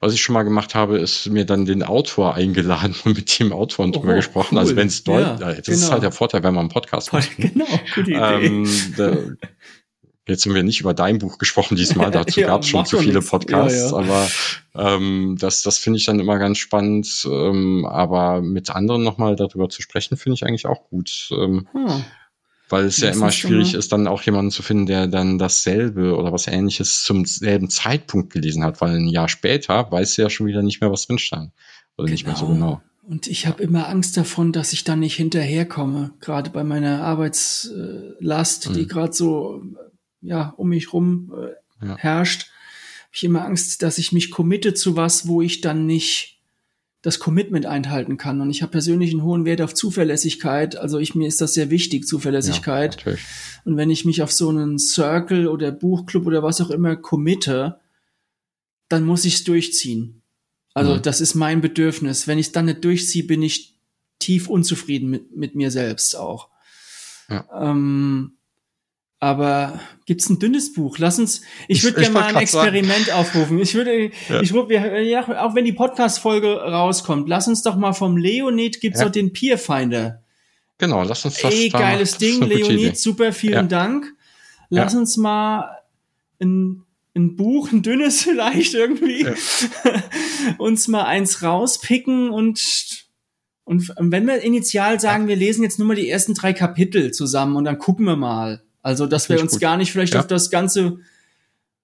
[0.00, 3.52] was ich schon mal gemacht habe, ist mir dann den Autor eingeladen und mit dem
[3.52, 4.56] Autor oh, drüber gesprochen.
[4.56, 4.76] Also cool.
[4.76, 5.78] Also wenn es Deutsch, ja, das genau.
[5.78, 7.36] ist halt der Vorteil, wenn man einen Podcast macht.
[7.36, 8.46] Genau, gute Idee.
[8.46, 9.16] Ähm, da,
[10.28, 12.98] jetzt haben wir nicht über dein Buch gesprochen diesmal, dazu ja, gab es schon zu
[12.98, 13.30] viele nichts.
[13.30, 14.28] Podcasts, ja, aber
[14.74, 17.26] ähm, das, das finde ich dann immer ganz spannend.
[17.28, 21.28] Ähm, aber mit anderen nochmal darüber zu sprechen, finde ich eigentlich auch gut.
[21.32, 22.04] Ähm, hm
[22.68, 26.32] weil es ja immer schwierig ist, dann auch jemanden zu finden, der dann dasselbe oder
[26.32, 30.46] was ähnliches zum selben Zeitpunkt gelesen hat, weil ein Jahr später weiß er ja schon
[30.46, 31.52] wieder nicht mehr, was drin stand.
[31.96, 32.12] Oder genau.
[32.12, 32.54] nicht mehr so genau.
[32.54, 32.82] genau.
[33.02, 38.68] Und ich habe immer Angst davon, dass ich dann nicht hinterherkomme, gerade bei meiner Arbeitslast,
[38.68, 38.74] mhm.
[38.74, 39.62] die gerade so
[40.20, 41.96] ja um mich rum äh, ja.
[41.96, 42.50] herrscht.
[43.04, 46.37] Habe ich immer Angst, dass ich mich committe zu was, wo ich dann nicht
[47.08, 48.42] das Commitment einhalten kann.
[48.42, 50.76] Und ich habe persönlich einen hohen Wert auf Zuverlässigkeit.
[50.76, 53.02] Also ich, mir ist das sehr wichtig, Zuverlässigkeit.
[53.04, 53.14] Ja,
[53.64, 57.80] und wenn ich mich auf so einen Circle oder Buchclub oder was auch immer committe,
[58.90, 60.22] dann muss ich es durchziehen.
[60.74, 61.02] Also mhm.
[61.02, 62.26] das ist mein Bedürfnis.
[62.26, 63.78] Wenn ich dann nicht durchziehe, bin ich
[64.18, 66.50] tief unzufrieden mit, mit mir selbst auch.
[67.30, 67.46] Ja.
[67.70, 68.37] Ähm,
[69.20, 70.98] aber gibt's ein dünnes Buch?
[70.98, 71.42] Lass uns.
[71.66, 73.18] Ich würde gerne mal ein Experiment sagen.
[73.18, 73.58] aufrufen.
[73.58, 74.40] Ich würde, ja.
[74.40, 79.00] ich würde, ja, auch wenn die Podcast-Folge rauskommt, lass uns doch mal vom Leonid gibt's
[79.00, 79.06] ja.
[79.06, 80.22] doch den Peerfinder.
[80.78, 81.52] Genau, lass uns das.
[81.52, 83.62] Ey, geiles Ding, Leonid, super, vielen ja.
[83.64, 84.14] Dank.
[84.70, 85.78] Lass uns mal
[86.40, 86.84] ein,
[87.16, 89.26] ein Buch, ein dünnes vielleicht irgendwie,
[90.58, 93.08] uns mal eins rauspicken und
[93.64, 97.54] und wenn wir initial sagen, wir lesen jetzt nur mal die ersten drei Kapitel zusammen
[97.54, 98.62] und dann gucken wir mal.
[98.88, 99.60] Also, dass wir uns gut.
[99.60, 100.20] gar nicht vielleicht ja.
[100.20, 100.98] auf das Ganze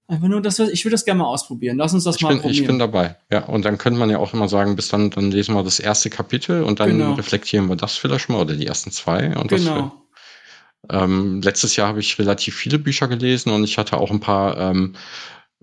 [0.07, 1.79] Einfach nur das, ich würde das gerne mal ausprobieren.
[1.79, 2.63] Lass uns das ich mal bin, probieren.
[2.63, 3.17] Ich bin dabei.
[3.31, 5.81] Ja, und dann könnte man ja auch immer sagen, bis dann, dann lesen wir das
[5.81, 7.15] erste Kapitel und dann genau.
[7.15, 9.35] reflektieren wir das vielleicht mal oder die ersten zwei.
[9.35, 10.05] Und genau.
[10.87, 14.21] Das, ähm, letztes Jahr habe ich relativ viele Bücher gelesen und ich hatte auch ein
[14.21, 14.95] paar ähm,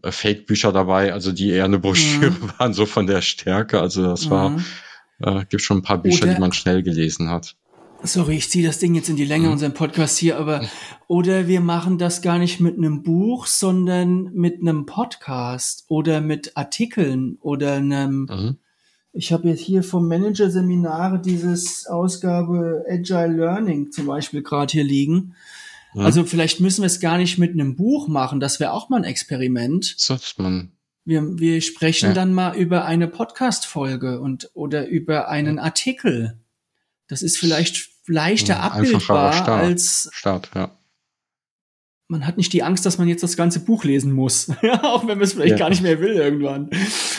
[0.04, 2.52] Fake-Bücher dabei, also die eher eine Broschüre mhm.
[2.58, 3.80] waren, so von der Stärke.
[3.80, 4.66] Also das war, mhm.
[5.20, 7.56] äh, gibt schon ein paar Bücher, oder, die man schnell gelesen hat.
[8.04, 9.54] Sorry, ich ziehe das Ding jetzt in die Länge, mhm.
[9.54, 10.68] unseren Podcast hier, aber
[11.08, 16.58] oder wir machen das gar nicht mit einem Buch, sondern mit einem Podcast oder mit
[16.58, 18.28] Artikeln oder einem.
[18.30, 18.58] Mhm.
[19.14, 25.36] Ich habe jetzt hier vom Manager-Seminare dieses Ausgabe Agile Learning zum Beispiel gerade hier liegen.
[25.94, 26.02] Mhm.
[26.02, 28.98] Also vielleicht müssen wir es gar nicht mit einem Buch machen, das wäre auch mal
[28.98, 29.94] ein Experiment.
[29.98, 30.72] Sollte man.
[31.04, 32.14] Wir, wir sprechen ja.
[32.14, 36.40] dann mal über eine Podcast-Folge und oder über einen Artikel.
[37.08, 40.72] Das ist vielleicht leichter hm, abbildbar Start, als Start, ja.
[42.08, 44.50] Man hat nicht die Angst, dass man jetzt das ganze Buch lesen muss,
[44.84, 45.58] auch wenn man es vielleicht ja.
[45.58, 46.70] gar nicht mehr will irgendwann.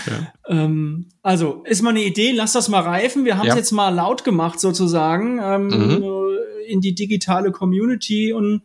[0.06, 0.32] Ja.
[0.48, 3.24] Ähm, also ist mal eine Idee, lass das mal reifen.
[3.24, 3.56] Wir haben es ja.
[3.56, 6.04] jetzt mal laut gemacht sozusagen ähm, mhm.
[6.66, 8.64] in die digitale Community und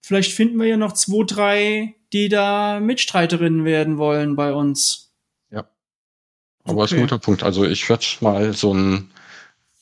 [0.00, 5.12] vielleicht finden wir ja noch zwei, drei, die da Mitstreiterinnen werden wollen bei uns.
[5.50, 5.68] Ja.
[6.64, 6.84] Aber okay.
[6.84, 7.42] ist ein guter Punkt.
[7.42, 9.10] Also ich werde mal so ein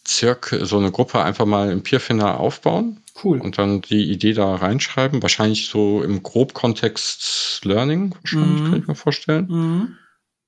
[0.05, 3.03] Zirk, so eine Gruppe einfach mal im Peerfinder aufbauen.
[3.23, 3.41] Cool.
[3.41, 5.23] Und dann die Idee da reinschreiben.
[5.23, 8.71] Wahrscheinlich so im Grobkontext Learning, wahrscheinlich, mhm.
[8.71, 9.47] kann ich mir vorstellen.
[9.49, 9.97] Mhm.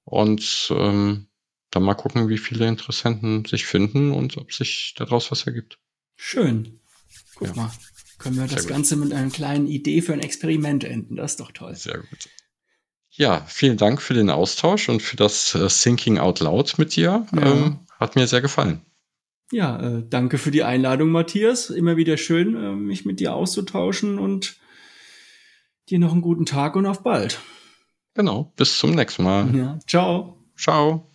[0.04, 1.26] Und ähm,
[1.70, 5.78] dann mal gucken, wie viele Interessenten sich finden und ob sich daraus was ergibt.
[6.16, 6.80] Schön.
[7.36, 7.54] Guck ja.
[7.54, 7.70] mal.
[8.18, 8.72] Können wir Sehr das gut.
[8.72, 11.16] Ganze mit einer kleinen Idee für ein Experiment enden.
[11.16, 11.74] Das ist doch toll.
[11.74, 12.28] Sehr gut.
[13.10, 17.26] Ja, vielen Dank für den Austausch und für das äh, Thinking Out Loud mit dir.
[17.32, 17.42] Ja.
[17.42, 18.80] Ähm, hat mir sehr gefallen.
[19.52, 21.70] Ja, äh, danke für die Einladung, Matthias.
[21.70, 24.56] Immer wieder schön, äh, mich mit dir auszutauschen und
[25.88, 27.40] dir noch einen guten Tag und auf bald.
[28.14, 29.54] Genau, bis zum nächsten Mal.
[29.54, 30.38] Ja, ciao.
[30.56, 31.10] Ciao.